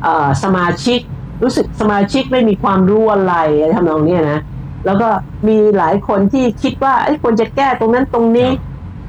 [0.02, 1.00] เออสมาชิก
[1.42, 4.40] รู้สึกสมาชิกไม่มีความรู้อะไรอะไรทำนองเนี้ยนะ
[4.86, 5.08] แล้วก็
[5.48, 8.48] มีหลายคนที่คิดว่าเอ้ยควรจะแก้ตรงนั้นตรงนี้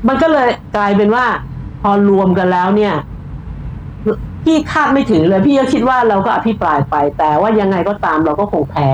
[0.08, 1.26] มันก็เลยกลายเป็นว่า
[1.82, 2.94] พอรวมกันแล้วเนี่ย
[4.44, 8.90] พี่คาดไม่ถึงเลย พี่ก็คิดว่าเราก็อภิปรายไป แต่ว่ายังไงก็ตามเราก็คงแพ้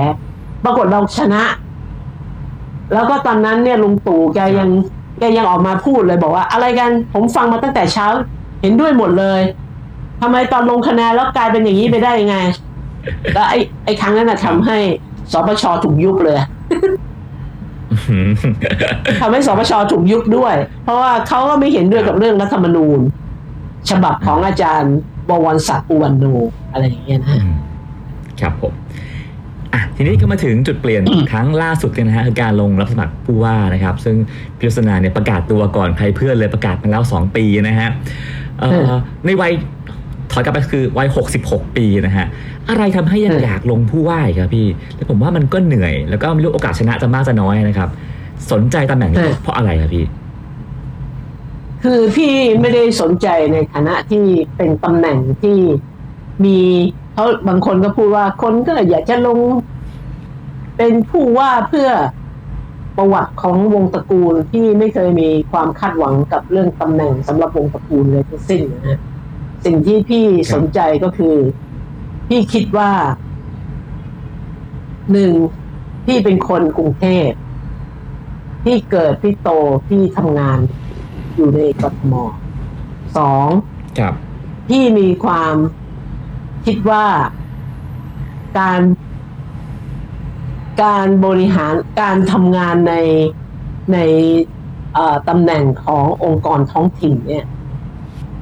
[0.64, 1.42] ปรากฏเราชนะ
[2.92, 4.68] แล้วก็ตอนนั้นเนี่ยลุงตู่แกยัง
[5.18, 8.06] แกยังออกมาพูดเลยบอกว่า อะไรกันผมฟังมาตั้งแต่เช้า
[8.62, 9.40] เห็นด้วยหมดเลย
[10.20, 12.36] ทำไมตอนลงคะแนนแล้วกลายเป็นอย่างนี้ไปได้ยังไง
[13.34, 14.78] แล้วไอ้ไอ้ครั้งนั้นนะทำให้
[15.32, 16.38] สปชถูกยุบเลย
[19.20, 20.54] ทำให้สปชถูกยุบด้วย
[20.84, 23.00] เพราะว่าเขาก็ไม่เห็นด้วยกับเรื่องรัฐธรรมนูญ
[23.90, 24.94] ฉบับของอาจารย์
[25.28, 26.24] บวรศักดิ์อุวันโน
[26.72, 27.30] อะไรอย่างเงี้ยนะ
[28.40, 28.72] ครับผม
[29.74, 31.02] อะทีนี้ก็มาถึงจุดเปลี่ยน
[31.32, 34.16] ครั้งล่าสุดกันนะฮะคือการลงรับสมัครผู้ว่านะครับ ซึ่ง
[34.58, 37.88] พิศนาเนี่ยประกาศตัวก่อนใครเพื่อนเลยประกาศมาแล้ว 2 ปีนะฮะ
[38.60, 38.90] เอ่อ
[39.24, 39.52] ในวัย
[40.32, 41.08] ถอยกลับไปคือวัย
[41.44, 42.26] 66 ปีนะฮะ
[42.68, 47.88] อะไรทำให้ยังอยากลงผู้ว่าอีกครับพี่ แล้วผมว่ามันก็เหนื่อย แล้วก็ไม่รู้โอกาสชนะจะมากจะน้อยนะครับ
[48.52, 50.04] สนใจตำแหน่งนี้เพราะอะไรครับพี่
[51.82, 54.24] คือพี่ไม่ได้สนใจในฐานะที่
[54.56, 55.56] เป็นตำแหน่งที่
[56.44, 56.58] มี
[57.14, 59.38] เขาบางคนก็พูดว่าคนก็อยากจะลง
[60.76, 61.90] เป็นผู้ว่าเพื่อ
[62.96, 68.98] ประวัติของวงตระกูลที่ไม่เคยมีความคาดหวังกับเรื่องตำแหน่งสำหรับวงตระกูลเลยทั้งสิ้นนะฮะ
[69.64, 71.36] สิ่งที่พี่สนใจก็คือ
[72.28, 72.90] พี่คิดว่า
[75.12, 75.32] หนึ่ง
[76.06, 77.28] พี่เป็นคนกรุงเทพ
[78.64, 79.50] พี่เกิดพี่โต
[79.88, 80.58] พี่ทำงาน
[81.36, 82.14] อยู่ในกทม
[83.16, 83.48] สอง
[83.98, 84.14] ครับ
[84.68, 85.54] พี่มีความ
[86.66, 87.04] คิดว่า
[88.58, 88.80] การ
[90.82, 92.94] การบริหารการทำงานใน
[93.92, 93.98] ใน
[95.28, 97.46] ตำแหน่งขององค์กรท้องถิ่นเนี่ย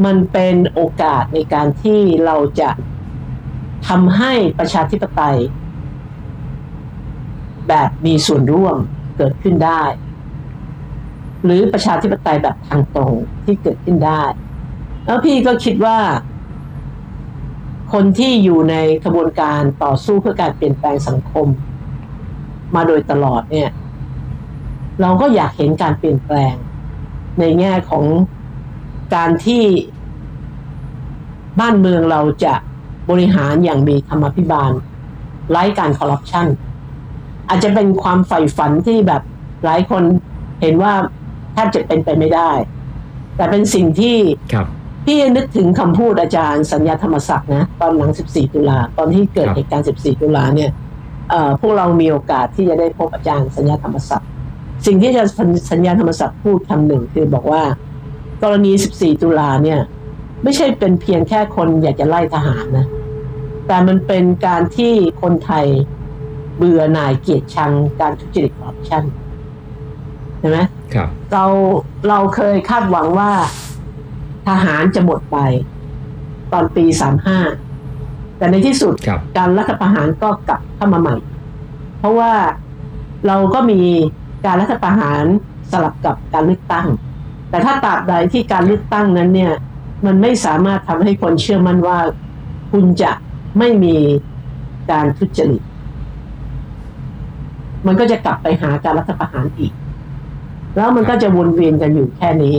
[0.05, 2.71] มันเป็นโอกาสในการที่เราจะ
[3.89, 5.39] ทำให้ประชาธิปไตย
[7.69, 8.77] แบบมีส่วนร่วม
[9.17, 9.83] เกิดขึ้นได้
[11.45, 13.13] หรือประชาธิปไตยแบบทางตรง
[13.45, 14.23] ที่เกิดขึ้นได้
[15.07, 15.99] แล้วพี่ก็คิดว่า
[17.93, 18.75] คนที่อยู่ใน
[19.05, 21.47] กระบวนการต่อสู้เพื่อการเปลี่ยนแปลงสังคม
[22.75, 23.71] มาโดยตลอดเนี่ย
[25.01, 26.55] เราก็อยากเห็นการเปลี่ยนแปลง
[27.39, 28.05] ในแง่ของ
[29.15, 29.65] การที่
[31.61, 32.55] บ้านเมืองเราจะ
[33.11, 34.73] บริหารอย่างมีธรรมาภิบาล
[35.51, 36.47] ไร้การคอร์รัปชัน
[37.49, 39.23] อาจจะเป็นความใฝ่ฝันที่แบบ
[39.65, 40.03] หลายคน
[40.61, 40.93] เห็นว่า
[41.53, 42.51] แทบจะเป็นไปไม่ได้
[43.37, 44.17] แต่เป็นสิ่งที่
[44.53, 44.67] ครับ
[45.05, 50.71] พี่นึกถึงคำพูดอาจารย์สัญญาธรรมศักดิ์นะตอนหลัง 14 ตุลาตอนที่เกิดครับเหตุการณ์ 14 ตุลาเนี่ย
[51.31, 54.29] เอ่อพวกเรามีโอกาสที่จะได้พบอาจารย์สัญญาธรรมศักดิ์
[54.87, 55.33] สิ่งที่อาจารย์
[55.71, 57.63] สัญญาธรรมศักดิ์พูดคำหนึ่งคือบอกว่า
[58.43, 59.81] กรณี 14 ตุลาเนี่ย
[60.43, 62.87] ไม่ใช่เป็นเพียงแค่คนอยากจะไล่ทหารนะ
[63.67, 64.93] แต่มันเป็นการที่
[65.23, 65.67] คนไทย
[66.57, 69.05] เบื่อหน่ายเกลียดชังการทุจริตคอร์รัปชัน
[70.39, 70.61] เห็นไหม
[70.95, 71.45] ครับ เรา
[72.09, 73.31] เราเคยคาดหวังว่า
[74.49, 75.37] ทหารจะหมดไป
[76.53, 77.39] ตอนปีสามห้า
[78.39, 81.17] แต่ในที่สุดครับการรัฐประหารก็กลับเข้ามาใหม่
[81.99, 82.33] เพราะว่า
[83.27, 83.81] เราก็มี
[84.47, 85.25] การรัฐประหาร
[85.71, 86.87] สลับกับการเลือกตั้ง
[87.51, 89.53] แต่ถ้าตราบใดที่การเลือกตั้งนั้นเนี่ย
[90.07, 91.99] มันไม่สามารถทำให้คนเชื่อมั่นว่า
[92.73, 93.13] คุณจะ
[93.59, 93.97] ไม่มี
[94.91, 95.63] การทุจริต
[97.87, 99.73] มันก็จะกลับไปหาการรัฐประหารอีก
[100.77, 102.57] แล้วมันก็จะวนเวียนกันอยู่แค่นี้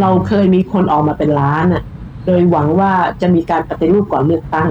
[0.00, 1.82] เราเคยมีคนออกมาเป็นล้านอะ
[2.26, 4.68] โดยหวังว่าจะมีการปฏิรูปก่อนเลือกตั้ง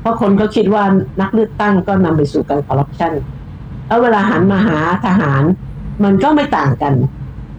[0.00, 0.84] เพราะคนก็คิดว่า
[1.20, 3.12] นักเลือกตั้งก็นำไปสู่การคอร์รัปชัน
[3.86, 5.42] แล้วเวลาหันมาหาทหาร
[6.04, 6.94] มันก็ไม่ต่างกัน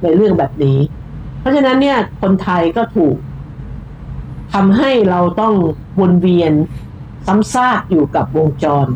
[0.04, 0.80] ในเรื่องแบบนี้
[1.40, 3.16] เพราะฉะนั้นเนี่ยคนไทยก็ถูก
[4.54, 5.54] ทำให้เราต้อง
[6.00, 6.54] วนเวียน
[7.28, 8.88] ซ้ำซากอยู่กับวงจร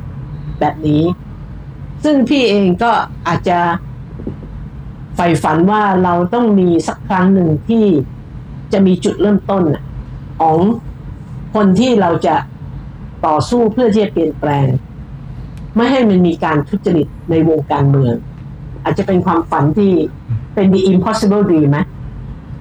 [0.59, 1.03] แบบนี้
[2.03, 2.91] ซึ่งพี่เองก็
[3.27, 3.59] อาจจะ
[5.20, 7.86] ใฝ่ฝันว่าเราต้องมีสักครั้งหนึ่งที่
[8.74, 9.84] จะมีจุดเริ่มต้นน่ะ
[10.39, 10.57] ของ
[11.55, 12.36] คนที่เราจะ
[13.26, 14.68] ต่อสู้เพื่อที่จะเปลี่ยนแปลง
[15.76, 18.15] ไม่ให้มันมีการทุจริตในวงการเมือง
[18.84, 19.91] อาจจะเป็นความฝันที่
[20.53, 21.80] เป็น the impossible dream ไหม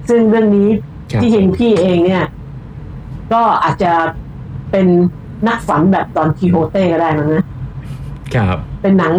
[0.09, 0.69] ซึ่งเรื่องนี้
[1.11, 2.25] ครับที่จริงพี่เองเนี่ย
[3.33, 3.93] ก็อาจจะ
[4.71, 4.87] เป็น
[5.47, 7.45] นักฝันแบบตอนคีโฮเต้ก็ได้มั้งนะ
[8.35, 9.13] ครับ เป็นหนัง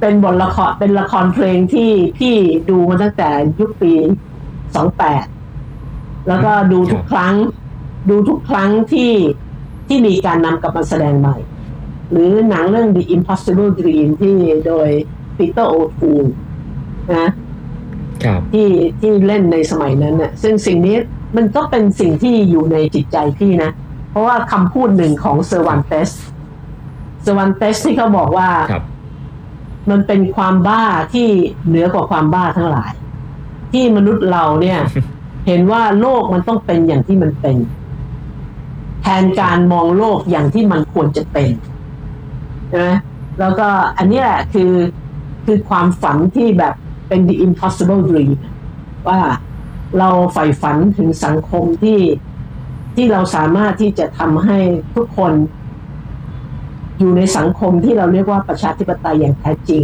[0.00, 2.36] เป็นบทละครเป็นละครเพลงที่พี่
[2.70, 3.92] ดูมาตั้งแต่ยุคปี
[4.74, 5.24] สองแปด
[6.28, 7.34] แล้วก็ดูทุกครั้ง
[8.10, 9.12] ดูทุกครั้งที่
[9.88, 11.36] ที่มีการนำกลับมาแสดงใหม่
[12.10, 14.36] หรือหนังเรื่อง The Impossible Dream ที่
[14.66, 14.88] โดย
[15.36, 16.24] ปีเตอร์โอทูน
[17.10, 17.28] นะ
[18.24, 18.68] ครับที่
[19.00, 20.96] ที่เล่นในสมัยนั้นน่ะ ซึ่งสิ่งนี้
[21.36, 23.70] มันก็เป็นสิ่งที่อยู่ในจิตใจพี่นะ
[24.10, 26.10] เพราะว่าคำพูดหนึ่งของเซร์บันเตส
[27.22, 28.84] เซอร์วันเตสที่เขาบอกว่าครับ
[29.90, 31.28] มันเป็นความบ้าที่
[31.66, 32.92] เหนือกว่าความบ้าทั้งหลาย
[33.72, 34.78] ที่มนุษย์เราเนี่ย
[35.46, 37.56] เห็นว่าโลกมันต้องเป็นอย่างที่มันเป็น
[39.02, 41.50] แทนการมองโลกอย่างที่มันควรจะเป็น
[42.68, 42.88] ใช่ไหม
[43.40, 44.72] แล้วก็อันนี้แหละคือ
[45.44, 46.74] คือความฝันที่แบบ
[47.08, 48.32] เป็น the impossible dream
[49.08, 49.20] ว่า
[49.98, 52.00] เราใฝ่ฝันถึงสังคมที่
[52.94, 54.58] ที่เราสามารถที่จะทำให้
[54.94, 55.32] ทุกคน
[57.00, 59.82] อยู่ในสังคมที่เราเรียกว่าประชาธิปไตยอย่างแท้จริง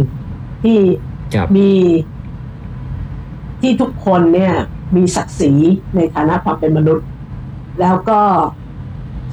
[0.63, 0.77] ที่
[1.33, 1.71] ครับมี
[3.61, 4.53] ที่ทุกคนเนี่ย
[4.95, 5.51] มีศักดิ์ศรี
[5.95, 7.05] ในฐานะความเป็นมนุษย์
[7.79, 8.21] แล้วก็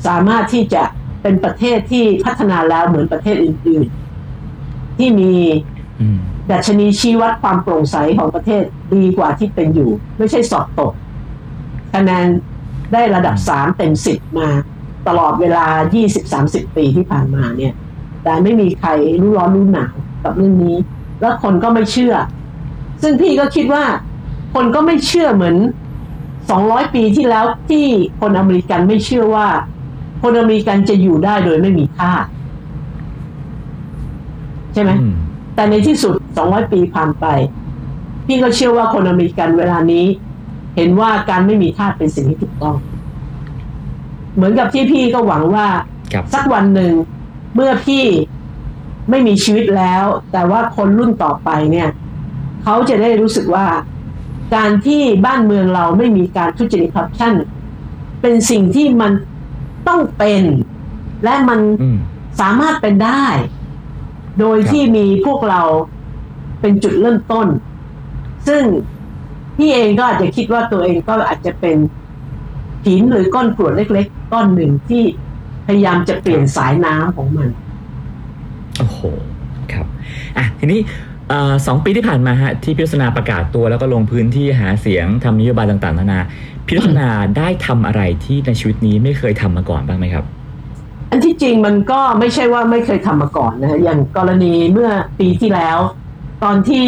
[0.06, 0.82] สามารถที่จะ
[1.22, 3.86] เป็นประเทศที่พัฒนาแล้วเหมือนประเทศอื่น
[4.40, 5.32] ๆ ที่มี
[6.00, 6.18] อืม
[6.50, 8.62] ดัชนีชี้วัดความโปร่งใสของประเทศ
[8.94, 10.92] ดีกว่าที่เป็นอยู่ ไม่ใช่สอบตก
[11.94, 12.26] คะแนน
[12.92, 14.48] ได้ระดับสามเต็มสิบมา
[15.08, 15.64] ตลอดเวลา
[16.20, 17.74] 20-30 ปีที่ผ่านมาเนี่ย
[18.22, 18.90] แต่ไม่มีใคร
[19.20, 19.94] รู้ร้อนรู้หนาว
[20.24, 20.76] กับเรื่องนี้
[21.20, 22.14] แล้วคนก็ไม่เชื่อ
[23.02, 23.84] ซึ่งพี่ก็คิดว่า
[24.54, 25.56] คนก็ไม่เชื่อเหมือน
[26.24, 27.86] 200 ปีที่แล้วที่
[28.20, 29.46] คนอเมริกันไม่เชื่อว่า
[30.22, 32.24] คนอเมริกันจะอยู่ได้โดยไม่มีทาส
[34.72, 35.14] ใช่ไหมอืม
[35.54, 37.26] แต่ในที่สุด 200 ปีผ่านไป
[38.26, 40.04] พี่ก็เชื่อว่าคนอเมริกันเวลานี้
[40.76, 42.76] เห็นว่าการไม่มีทาสเป็นสิ่งที่ถูกต้อง
[44.34, 45.66] เหมือนกับที่พี่ก็หวังว่า
[46.12, 46.92] ครับสักวันหนึ่ง
[47.54, 48.04] เมื่อพี่
[49.10, 51.88] ไม่มีชีวิตแล้ว แต่ว่าคนรุ่นต่อไปเนี่ย
[52.62, 53.66] เขาจะได้รู้สึกว่า
[54.54, 57.34] การที่บ้านเมืองเราไม่มีการทุจริตคอร์รัปชัน
[58.20, 59.12] เป็นสิ่งที่มัน
[59.88, 60.42] ต้องเป็น
[61.24, 61.98] และมันอืม
[62.40, 63.24] สามารถเป็นได้
[64.40, 65.62] โดยครับที่มีพวกเรา
[66.60, 67.46] เป็นจุดเริ่มต้น
[68.48, 68.62] ซึ่ง
[69.56, 71.76] พี่เองก็อาจจะคิดว่าตัวเองก็อาจจะเป็น
[72.86, 75.02] หินหรือก้อนกรวดเล็ก ๆ ก้อนหนึ่งที่
[75.66, 77.48] พยายามจะเปลี่ยนสายน้ำของมัน
[78.78, 78.98] โอ้โห
[79.72, 79.86] ครับ
[80.36, 80.80] อะ ทีนี้
[81.28, 86.20] เอ่อสองปีที่ผ่านมาฮะที่พิรษณาประกาศตัวแล้วก็ลงพื้นที่หาเสียงทำนโยบายต่างๆนานา
[86.66, 87.08] พิรษณา
[87.38, 90.24] ได้ทำอะไรที่ในชีวิตนี้ไม่เคยทำมาก่อนบ้างไหมครับ
[91.10, 95.78] อันที่จริงมันก็ไม่ใช่ว่าไม่เคยทำมาก่อนนะฮะอย่างกรณีเมื่อปีที่แล้ว
[96.44, 96.86] ตอนที่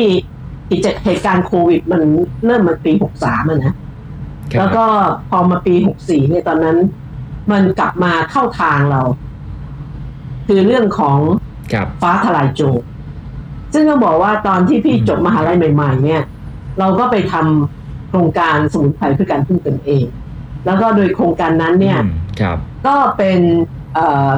[0.71, 2.01] กิจเหตุการณ์โควิด มัน
[2.45, 3.77] เริ่มมาปีหกสามนะครับ
[4.59, 4.85] แล้วก็
[5.31, 6.77] พอมาปีหกสี่เนี่ยตอนนั้น
[7.53, 9.03] มันกลับมาเข้าทางเรา
[10.47, 11.19] คือเรื่องของ
[11.73, 12.83] ครับฟ้าทลายโจร
[13.73, 16.23] ซึ่งต้องบอกว่าตอนที่พี่อืมจบมหาลัยใหม่ ๆ เนี่ย
[16.79, 20.05] เราก็ไปทำโครงการสมุนไพรเพื่อการพึ่งตนเอง
[20.67, 23.41] แล้วก็โดยโครงการนั้นเนี่ยอืมครับก็เป็น
[23.95, 24.31] เอ่อ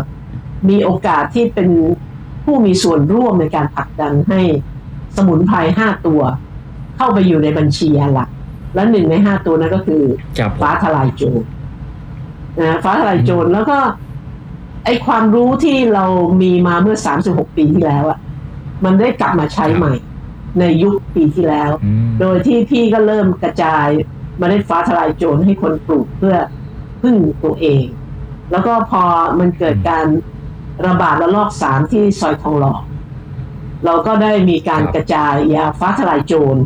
[0.69, 1.69] มีโอกาสที่เป็น
[2.45, 4.41] ผู้มีส่วนร่วมในการผลักดันให้
[5.17, 6.21] สมุนไพรห้าตัว
[6.97, 8.29] เข้าไปอยู่ในบัญชียาหลัก
[8.79, 10.03] และหนึ่งในห้าตัวนั้นก็คือ
[10.39, 11.43] ครับผมฟ้าทลายโจร
[12.61, 13.79] นะฟ้าทลายโจรแล้วก็
[14.85, 16.05] ไอความรู้ที่เรา
[16.43, 18.18] มีมาเมื่อ36ปีที่แล้วอะ
[18.85, 19.95] มันได้กลับมาใช้ใหม่
[20.59, 23.87] ในยุคปีที่แล้วอืมโดยที่พี่ก็เริ่มกระจาย
[24.39, 26.37] เมาเล็ดฟ้าทลายโจรให้คนปลูกเพื่อ
[27.03, 27.85] พึ่งตัวเอง
[28.51, 29.03] แล้วก็พอ
[29.39, 30.07] มันเกิดการ
[30.87, 32.74] ระบาดระลอกสามที่ซอยทองหล่อ
[33.85, 36.57] เราก็ได้มีการกระจายยาฟ้าทลายโจร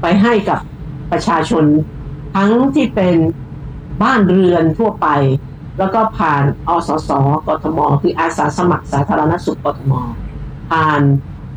[0.00, 0.58] ไปให้กับ
[1.12, 1.64] ประชาชน
[2.34, 3.16] ทั้งที่เป็น
[4.02, 5.08] บ้านเรือนทั่วไป
[5.78, 7.10] แล้วก็ผ่านอสส
[7.46, 9.92] กทม คืออาสาสมัครสาธารณสุขกทม
[10.70, 11.02] ผ่าน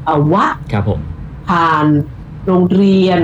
[0.04, 1.00] เอ่อวัดครับผม
[1.50, 1.86] ผ่าน
[2.46, 3.22] โรงเรียน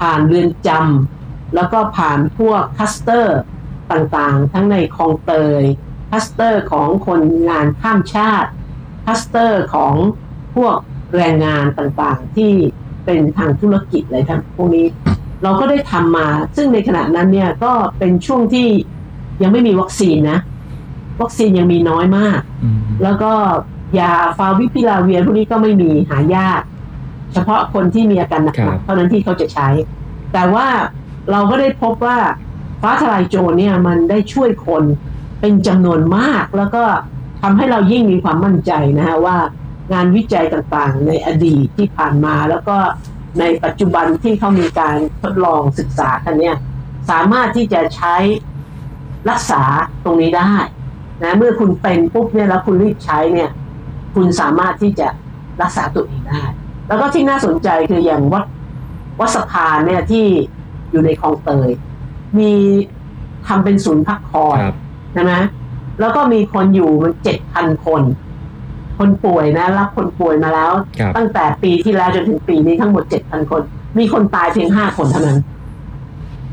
[0.00, 3.38] ผ่านเรือนจำแล้วก็ผ่านพวก cluster
[3.90, 5.62] ต่างๆ ทั้งในคลองเตย
[6.10, 8.50] cluster ของคนงานข้ามชาติ
[9.06, 9.94] cluster ของ
[10.54, 10.76] พวก
[11.16, 12.52] แรงงานต่างๆ ที่
[13.04, 14.86] เป็นทางธุรกิจอะไรทั้งพวกนี้
[15.44, 18.68] เราก็ได้ทำมา ซึ่งในขณะนั้นเนี่ยก็เป็นช่วงที่
[19.42, 20.38] ยังไม่มีวัคซีนนะ
[21.20, 23.32] วัคซีนยังมีน้อยมากอืมแล้วก็
[23.98, 26.60] ยาฟาวิพิลาเวียพวกนี้ก็ไม่มีหายาก
[27.32, 29.68] เฉพาะคนที่มีอาการหครันักบๆเท่านั้นที่เขาจะใช้
[30.32, 30.66] แต่ว่า
[31.30, 32.18] เราก็ได้พบว่า
[32.82, 34.82] ฟ้าทลายโจรเนี่ยมันได้ช่วยคน
[35.40, 36.84] เป็นจำนวนมาก แล้วก็
[37.42, 39.36] ทำให้เรายิ่งมีความมั่นใจนะฮะว่า
[39.92, 42.76] งานวิจัยต่างๆ ในอดีตที่ผ่านมาแล้วก็
[43.40, 46.56] ในปัจจุบันที่เขามีการทดลองศึกษากันเนี่ย
[47.10, 48.14] สามารถที่จะใช้
[49.30, 49.62] รักษา
[50.04, 50.52] ตรงนี้ได้
[51.22, 53.50] นะเมื่อคุณเป็นปุ๊บเนี่ยแล้วคุณรีบใช้เนี่ย
[54.14, 55.08] คุณสามารถที่จะ
[55.62, 56.42] รักษาตัวเองได้
[56.88, 58.44] แล้วก็ที่น่าสนใจคืออย่างวัด
[59.20, 60.24] วัดสะพานเนี่ยที่
[60.90, 61.68] อยู่ในคลองเตย
[62.38, 62.52] มี
[63.46, 64.76] ทำเป็นศูนย์พักคอยครับ
[65.12, 65.32] ใช่ไหม
[66.00, 68.02] แล้วก็มีคนอยู่มันเจ็ดพันคน
[68.98, 73.62] คนป่วยนะรับคนป่วยมาแล้วครับตั้งแต่ปีที่แล้วจนถึงปีนี้ทั้งหมดเจ็ดพันคน
[73.98, 75.38] มีคนตายเพียงห้าคนเท่านั้น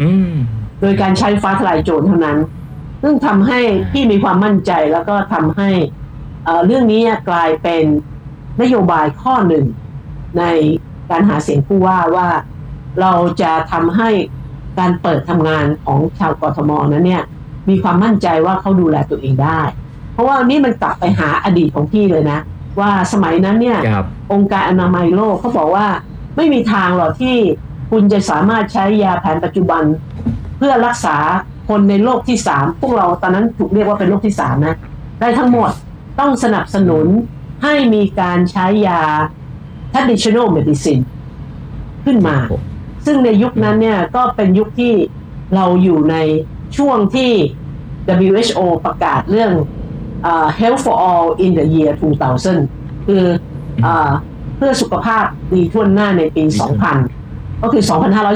[0.01, 0.33] อืม
[0.81, 2.37] โดยการใช้ฟ้าทลายโจรเท่านั้น
[3.03, 3.59] ซึ่งทำให้
[3.91, 5.69] พี่มีความมั่นใจแล้วก็ทำให้
[6.43, 7.83] เอ่อเรื่องนี้กลายเป็น
[8.61, 9.65] นโยบายข้อหนึ่ง
[10.37, 10.43] ใน
[11.09, 12.27] การหาเสียงผู้ว่าว่า
[13.01, 14.09] เราจะทำให้
[14.79, 17.23] การเปิดทำงานของชาวกทมนั้นเนี่ย
[17.69, 19.80] มีความมั่นใจว่าเขาดูแลตัวเองได้เพ
[20.21, 22.39] ราะว่านี่มันกลับไปหาอดีตของพี่เลยนะ
[22.79, 25.87] ว่าสมัยนั้นเนี่ยครับองค์การอนามัยโลกเขาบอกว่า
[26.35, 27.35] ไม่มีทางหรอกที่
[27.91, 29.83] คุณจะสามารถใช้ยาแผนปัจจุบัน
[30.57, 31.17] เพื่อรักษา
[31.69, 34.75] คนในโลกที่สามพวกเราตอนนั้นถูกเรียกว่าเป็นโลกที่สามนะ
[35.19, 35.69] ได้ทั้งหมด
[36.19, 37.05] ต้องสนับสนุน
[37.63, 39.01] ให้มีการใช้ยา
[39.93, 41.03] traditional medicine
[42.05, 42.61] ขึ้นมาผม
[43.05, 44.93] ซึ่งในยุคนั้นเนี่ยก็เป็นยุคที่
[45.55, 46.15] เราอยู่ใน
[46.77, 47.31] ช่วงที่
[48.29, 49.80] WHO ประกาศเรื่องเอ่อ
[50.59, 51.91] Health for All in the year
[52.49, 53.23] 2000 คือ
[53.83, 54.09] เอ่อ
[54.57, 56.43] เพื่อสุขภาพดีทั่วหน้าในปี
[57.03, 57.83] 2000 ก็คือ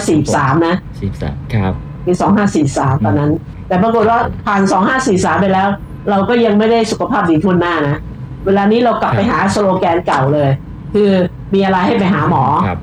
[0.05, 1.73] 2543 นะสิบสามครับ
[2.05, 2.11] ปี
[2.59, 3.31] 2543 ตอนนั้น
[3.67, 4.61] แต่ปรากฏว่าผ่าน
[5.01, 5.67] 2543 ไปแล้ว
[6.09, 7.97] เราก็ยังไม่ได้สุขภาพดีทั่วหน้านะ
[8.45, 10.49] เวลานี้เรากลับไปหาสโลแกนเก่าเลย
[10.93, 11.09] คือ
[11.53, 12.79] มีอะไรให้ไปหาหมอครับ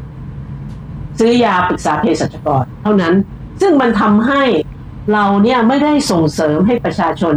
[1.19, 3.15] ซื้อยาปรึกษาเภสัชกรเท่านั้น
[3.61, 4.43] ซึ่งมันทำให้
[5.13, 7.35] เราเนี่ยไม่ได้ส่งเสริมให้ประชาชน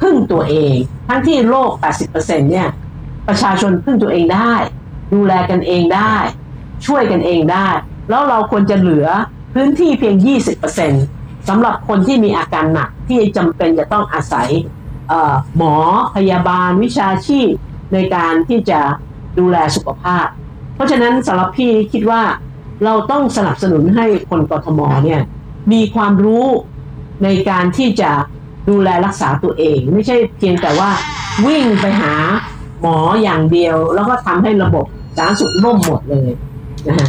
[0.00, 0.74] พึ่งตัวเอง
[1.08, 1.70] ทั้งที่โลก
[2.10, 2.68] 80%เนี่ย
[3.28, 4.52] ประชาชนพึ่งตัวเองได้
[5.14, 6.14] ดูแลกันเองได้
[6.86, 7.68] ช่วยกันเองได้
[8.10, 9.08] แล้วเราควรจะเหลือ
[9.54, 10.16] พื้นที่เพียง
[10.82, 14.48] 20%สำหรับคนที่มีอาการหนักที่จำเป็นจะต้องอาศัย
[15.56, 15.74] หมอ
[16.16, 17.48] พยาบาลวิชาชีพ
[17.92, 18.80] ในการที่จะ
[19.38, 20.26] ดูแลสุขภาพ
[20.74, 22.22] เพราะฉะนั้นสำหรับพี่คิดว่า
[22.84, 25.22] เราต้องสนับสนุนให้คนกทมเนี่ย
[25.72, 26.46] มีความรู้
[27.24, 28.10] ในการที่จะ
[28.68, 30.90] ดูแลรักษาตัวเอง ไม่ใช่เพียงแต่ว่า
[31.46, 32.14] วิ่งไปหา
[32.80, 34.84] หมออย่างเดียว แล้วก็ทำให้ระบบ
[35.16, 36.30] สาธารณสุขล่มหมดเลย
[36.88, 37.08] นะฮะ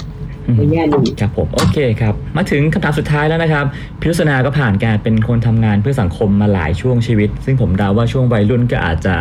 [0.56, 3.66] ในแง่นี้ครับผมโอเคครับ มาถึงคำถามสุดท้ายแล้วนะครับ
[4.02, 9.16] พิรุษณาก็ผ่านการเป็นคนทำงานเพื่อสังคมมาหลายช่วงชีวิต ซึ่งผมเดาว่าช่วงวัยรุ่นก็อาจจะ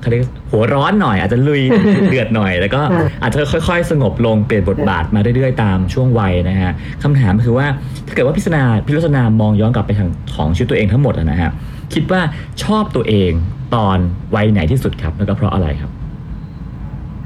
[0.00, 1.62] เขาเรียกหัวร้อนหน่อย อาจจะลุย
[2.10, 7.66] เดือดหน่อย แล้วก็อืมอาจจะค่อยๆ สงบลงเปลี่ยนบทบาทมาเรื่อยๆ ตามช่วงวัยนะฮะคำถามคือว่า
[8.06, 11.50] ถ้าเกิดว่าพิษณาพิรุษณามองย้อนกลับไปทางของชีวิตตัวเองทั้งหมดอะนะฮะ
[11.94, 12.20] คิดว่า
[12.64, 13.32] ชอบตัวเอง
[13.74, 13.98] ตอน
[14.34, 15.90] วัยไหนที่สุดครับแล้วก็เพราะอะไรครับ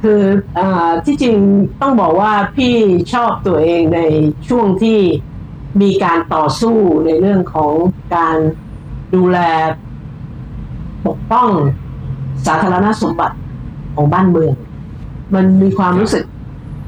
[0.05, 0.24] คือ
[0.59, 0.61] อ
[1.07, 1.36] ที่จริง
[1.80, 2.74] ต้องบอกว่าพี่
[3.12, 4.00] ชอบตัวเองใน
[4.48, 4.98] ช่วงที่
[5.82, 6.76] มีการต่อสู้
[7.07, 7.72] ในเรื่องของ
[8.14, 8.36] การ
[9.14, 9.38] ดูแล
[11.07, 11.48] ปกป้อง
[12.46, 13.36] สาธารณสมบัติ
[13.94, 14.55] ของบ้านเมือง
[15.34, 16.24] มันมีความรู้สึก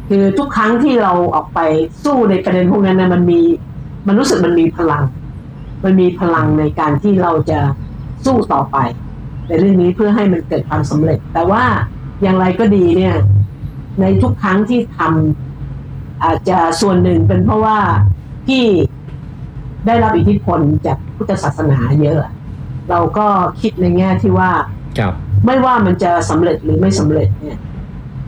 [0.09, 1.61] คือทุกครั้งที่เราออกไป
[2.05, 3.41] สู้ในประเด็นพวกนั้นนะมันมี
[4.07, 5.05] มันรู้สึกมันมีพลัง
[5.85, 7.61] มันมีพลังในการที่เราจะ
[8.25, 8.77] สู้ต่อไป
[9.47, 11.65] ในเรื่องนี้เพื่อให้มันเกิดความสำเร็จ แต่ว่า
[12.23, 13.17] อย่างไรก็ดีเนี่ย
[14.01, 17.79] ในทุกครั้งที่ทำอาจจะส่วนหนึ่งเป็นเพราะว่า
[18.49, 18.65] ที่
[19.87, 22.21] ได้รับอิทธิพลจากพุทธศาสนาเยอะ
[22.91, 23.27] เราก็
[23.61, 24.51] คิดในแง่ที่ว่า
[24.99, 25.13] ครับ
[25.45, 27.59] ไม่ว่ามันจะสำเร็จหรือไม่สำเร็จเนี่ย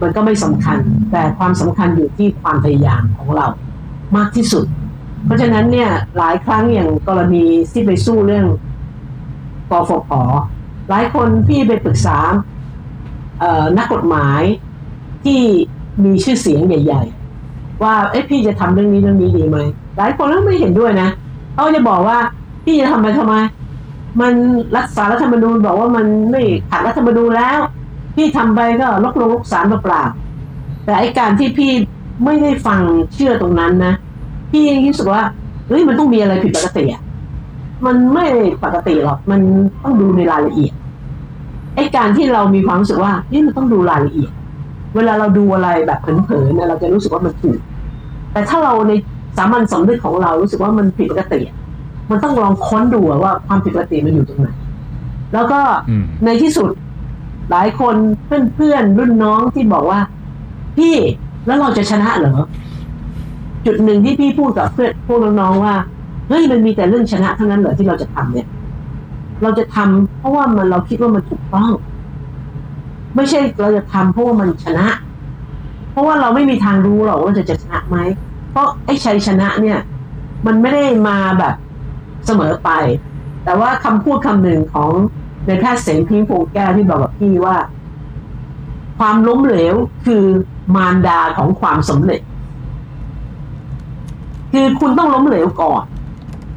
[0.00, 0.78] มันก็ไม่สำคัญ
[1.12, 3.46] แต่ความสำคัญอยู่ที่ความพยายามของเรา
[4.16, 4.66] มากที่สุด
[5.24, 8.46] เพราะฉะนั้นเนี่ยหลายครั้งอย่างกรณีที่ไปสู้เรื่อง
[9.70, 10.10] กฟผ
[10.88, 12.57] หลายคนพี่ไปปรึกษาเอ่อ
[13.78, 14.42] นักกฎหมาย
[15.24, 15.40] ที่
[16.04, 17.02] มีชื่อเสียงใหญ่
[17.42, 19.58] ๆ ว่าเอ๊ะพี่จะทำเรื่องนี้เรื่องนี้ดีไหม
[19.98, 21.08] หลายคนก็ไม่เห็นด้วยนะ
[21.54, 22.18] เขาจะบอกว่า
[22.64, 23.34] พี่จะทำไปทำไม
[24.20, 24.32] มัน
[24.76, 27.58] รักษารัฐธรรมนูญบอกว่ามันไม่ขัดรัฐธรรมนูญแล้ว
[28.16, 30.02] พี่ทำไปก็ลกลงลกสารเปล่า
[30.84, 31.70] แต่ไอการที่พี่
[32.24, 32.80] ไม่ได้ฟัง
[33.14, 33.94] เชื่อตรงนั้นนะ
[34.50, 35.22] พี่ยังรู้สึกว่า
[35.68, 37.02] เฮ้ยมันต้องมีอะไรผิดปกติอะ
[37.86, 38.26] มันไม่
[38.64, 39.40] ปกติหรอกมัน
[39.82, 40.72] ต้องดูในรายละเอียด
[41.78, 44.32] ไอการที่เรามีความรู้สึกว่านี่มันต้องดูรายละเอียด
[44.96, 47.58] เวลาเราดูอะไรแบบเผลอๆเนี่ยเราจะรู้สึกว่ามันถูก
[48.32, 48.92] แต่ถ้าเราใน
[49.36, 51.56] สามัญสำนึกของเรารู้สึกว่ามันผิดปกติอะ
[52.10, 54.48] มันต้องลองค้นดูอะว่าความผิดปกติมันอยู่ตรงไหน
[55.34, 55.60] แล้วก็
[55.90, 56.70] อืมในที่สุด
[57.50, 57.94] หลายคน
[58.54, 60.00] เพื่อนๆรุ่นน้องที่บอกว่า
[60.78, 60.94] พี่
[61.46, 62.34] แล้วเราจะชนะเหรอ
[63.66, 65.74] จุดหนึ่งที่พี่พูดกับเพื่อนพวกน้องๆว่า
[66.28, 68.46] เฮ้ยมันมีแต่เรื่องชนะเท่านั้นเหรอที่เราจะทำเนี่ย
[69.42, 71.70] เราจะทำเพราะว่ามันเราคิดว่ามันถูกต้อง
[73.16, 74.86] ไม่ใช่เราจะทำเพราะว่ามันชนะ
[75.90, 77.98] เพราะว่าเราไม่มีทางรู้หรอกว่าจะจะชนะไหม
[78.50, 79.78] เพราะไอ้ชัยชนะเนี่ย
[80.46, 81.54] มันไม่ได้มาแบบ
[82.26, 82.70] เสมอไป
[83.44, 84.90] แต่ว่าคำพูดคำหนึ่งของ
[85.46, 87.56] ในแพทย์เสงพิงพงแก้วที่บอกกับพี่ว่า
[88.98, 89.74] ความล้มเหลว
[90.04, 90.24] คือ
[90.74, 92.20] มารดาของความสำเร็จ
[94.52, 95.84] คือคุณต้องล้มเหลวก่อน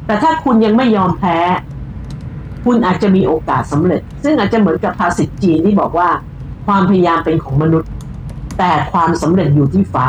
[0.06, 1.38] แต่ถ้าคุณยังไม่ยอมแพ้
[2.66, 6.10] คุณอาจจะมีโอกาสสำเร็จ ซึ่งอาจจะเหมือนกับภาษิตจีนที่บอกว่า
[6.68, 7.90] ความพยายามเป็นของมนุษย์
[8.58, 10.08] แต่ความสำเร็จอยู่ที่ฟ้า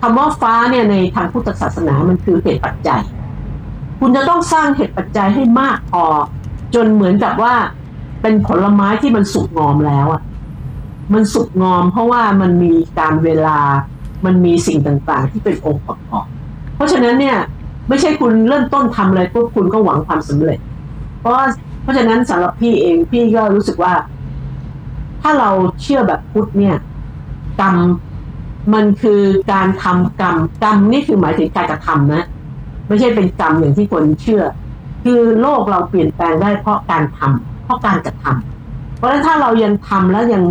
[0.00, 3.02] คำว่าฟ้าเนี่ยในทางพุทธศาสนามันคือเหตุปัจจัย
[4.00, 6.04] คุณจะต้องสร้างเหตุปัจจัยให้มากพอ
[6.74, 7.54] จนเหมือนกับว่า
[8.22, 10.22] เป็นผลไม้ที่มันสุกงอมแล้วอะ
[11.12, 13.58] มันสุกงอมเพราะว่ามันมีการเวลา
[14.24, 16.26] มันมีสิ่งต่างๆ ที่เป็นองค์ประกอบ
[16.74, 17.38] เพราะฉะนั้นเนี่ย
[17.88, 20.58] ไม่ใช่คุณเริ่มต้นทำอะไรปุ๊บคุณก็หวังความสำเร็จ
[21.24, 21.36] เพราะ
[21.82, 23.94] เพราะฉะนั้นสำหรับพี่เองพี่ก็รู้สึกว่า
[25.22, 25.50] ถ้าเรา
[25.82, 26.76] เชื่อแบบพุทธเนี่ย
[27.60, 27.76] กรรม
[28.74, 29.20] มันคือ
[29.52, 32.22] การทำกรรมกรรมนี่คือหมายถึงการกระทำนะ
[32.88, 34.42] ไม่ใช่เป็นกรรมอย่างที่คนเชื่อ
[35.04, 40.42] คือโลกเราเปลี่ยนแปลงได้เพราะการทำเพราะการกระทำเพราะฉะนั้นถ้าเรายังทำแล้วยัง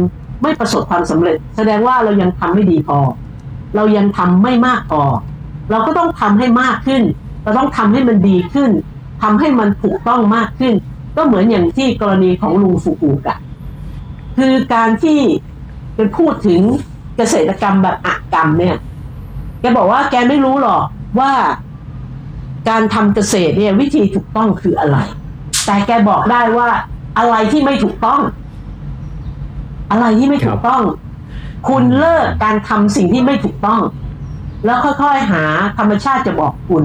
[0.41, 2.99] ไม่ประสบความสำเร็จ แสดงว่าเรายังทำไม่ดีพอ
[3.75, 5.01] เรายังทำไม่มากพอ
[5.71, 7.03] เราก็ต้องทำให้มากขึ้น
[7.43, 8.71] เราต้องทำให้มันดีขึ้น
[9.23, 10.73] ทำให้มันถูกต้องมากขึ้น
[11.15, 13.37] ก็เหมือนอย่างที่กรณีของลุงฟูกูกะ
[14.37, 15.19] คือการที่
[15.95, 16.61] เป็นพูดถึง
[17.17, 18.77] เกษตรกรรมแบบอักกรรมเนี่ย
[19.59, 20.83] แกบอกว่าแกไม่รู้หรอก
[21.19, 21.33] ว่า
[22.69, 24.97] การทำเกษตรเนี่ยวิธีถูกต้องคืออะไร
[25.65, 26.69] แต่แกบอกได้ว่า
[27.17, 28.21] อะไรที่ไม่ถูกต้อง
[29.91, 30.81] อะไรที่ไม่ถูกต้อง
[31.67, 33.81] คุณเลิกการทำสิ่งที่ไม่ถูกต้อง
[34.65, 35.43] แล้วค่อยๆหา
[35.77, 36.83] ธรรมชาติจะบอกคุณ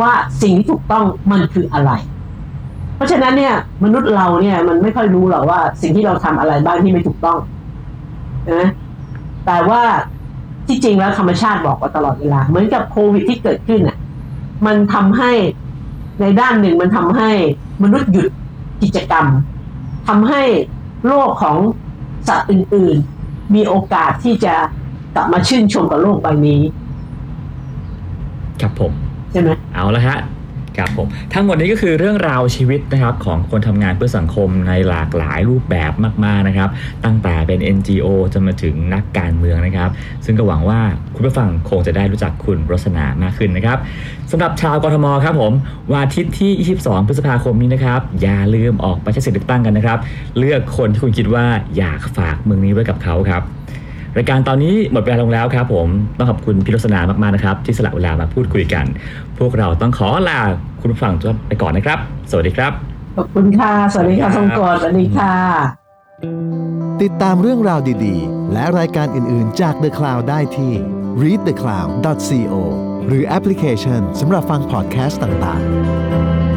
[0.00, 0.12] ว่า
[0.42, 1.92] สิ่งที่ถูกต้องมันคืออะไร
[2.96, 7.38] เพราะฉะนั้นเนี่ย มนุษย์เราเนี่ย มันไม่ค่อยรู้หรอกว่า สิ่งที่เราทำอะไรบ้างที่ไม่ถูกต้อง
[8.52, 8.68] นะ
[9.46, 9.82] แต่ว่า
[10.68, 13.98] ที่จริงแล้วธรรมชาติบอกว่าตลอดเวลา เหมือนกับโควิดที่เกิดขึ้นอะ
[14.66, 15.32] มันทำให้
[16.20, 17.30] ในด้านหนึ่งมันทำให้
[17.82, 18.28] มนุษย์หยุด
[18.82, 19.26] กิจกรรม
[20.08, 20.42] ทำให้
[21.06, 21.56] โลกของ
[22.28, 24.54] สัตว์อื่น ๆ มีโอกาสที่จะ
[25.14, 26.62] กลับมาชื่นชมกับโลกใบนี้
[28.60, 28.92] ครับผม
[29.32, 30.18] ใช่ไหมเอาละฮะ
[30.78, 35.92] ครับผมทั้งหมดนี้ก็คือเรื่องราวชีวิตนะครับของคนทำงานเพื่อสังคมในหลากหลายรูปแบบ
[36.24, 36.68] มากๆนะครับ
[37.04, 39.90] ตั้งแต่เป็น NGO จนมาถึงนักการเมืองนะครับ
[40.24, 40.80] ซึ่งก็หวังว่า
[41.14, 43.78] คุณผู้ฟังคงจะได้รู้จักคุณรสนามากขึ้นนะครับ
[44.30, 45.52] สำหรับชาวกทมครับผม
[45.90, 49.98] วันอาทิตย์ที่ 22 พฤษภาคมนี้นะครับ อย่าลืมออกไปใช้สิทธิ์เลือกตั้งกันนะครับ
[50.38, 51.44] เลือกคนที่คุณคิดว่า
[51.76, 53.42] อยากฝากเมืองนี้ไว้กับเขาครับ
[54.16, 55.88] รายการตอนนี้หมดเวลาลงแล้วครับผม
[56.18, 58.84] ต้องขอบคุณพี่รสนามากๆนะครับ ที่สละเวลามาพูดคุยกัน
[59.38, 60.40] พวกเราต้องขอลา
[60.80, 61.98] คุณผู้ฟังทุกท่านไปก่อนนะครับ
[62.30, 62.72] สวัสดีครับ
[63.16, 65.34] ขอบคุณค่ะ สวัสดีค่ะทรงกรสวัสดีค่ะ
[67.02, 70.72] ติดตามเรื่องราวดีๆ และรายการอื่นๆจาก The Cloud ได้ที่
[71.22, 72.54] readthecloud.co
[73.06, 76.51] หรือแอปพลิเคชันสำหรับฟังพอดแคสต์ต่างๆ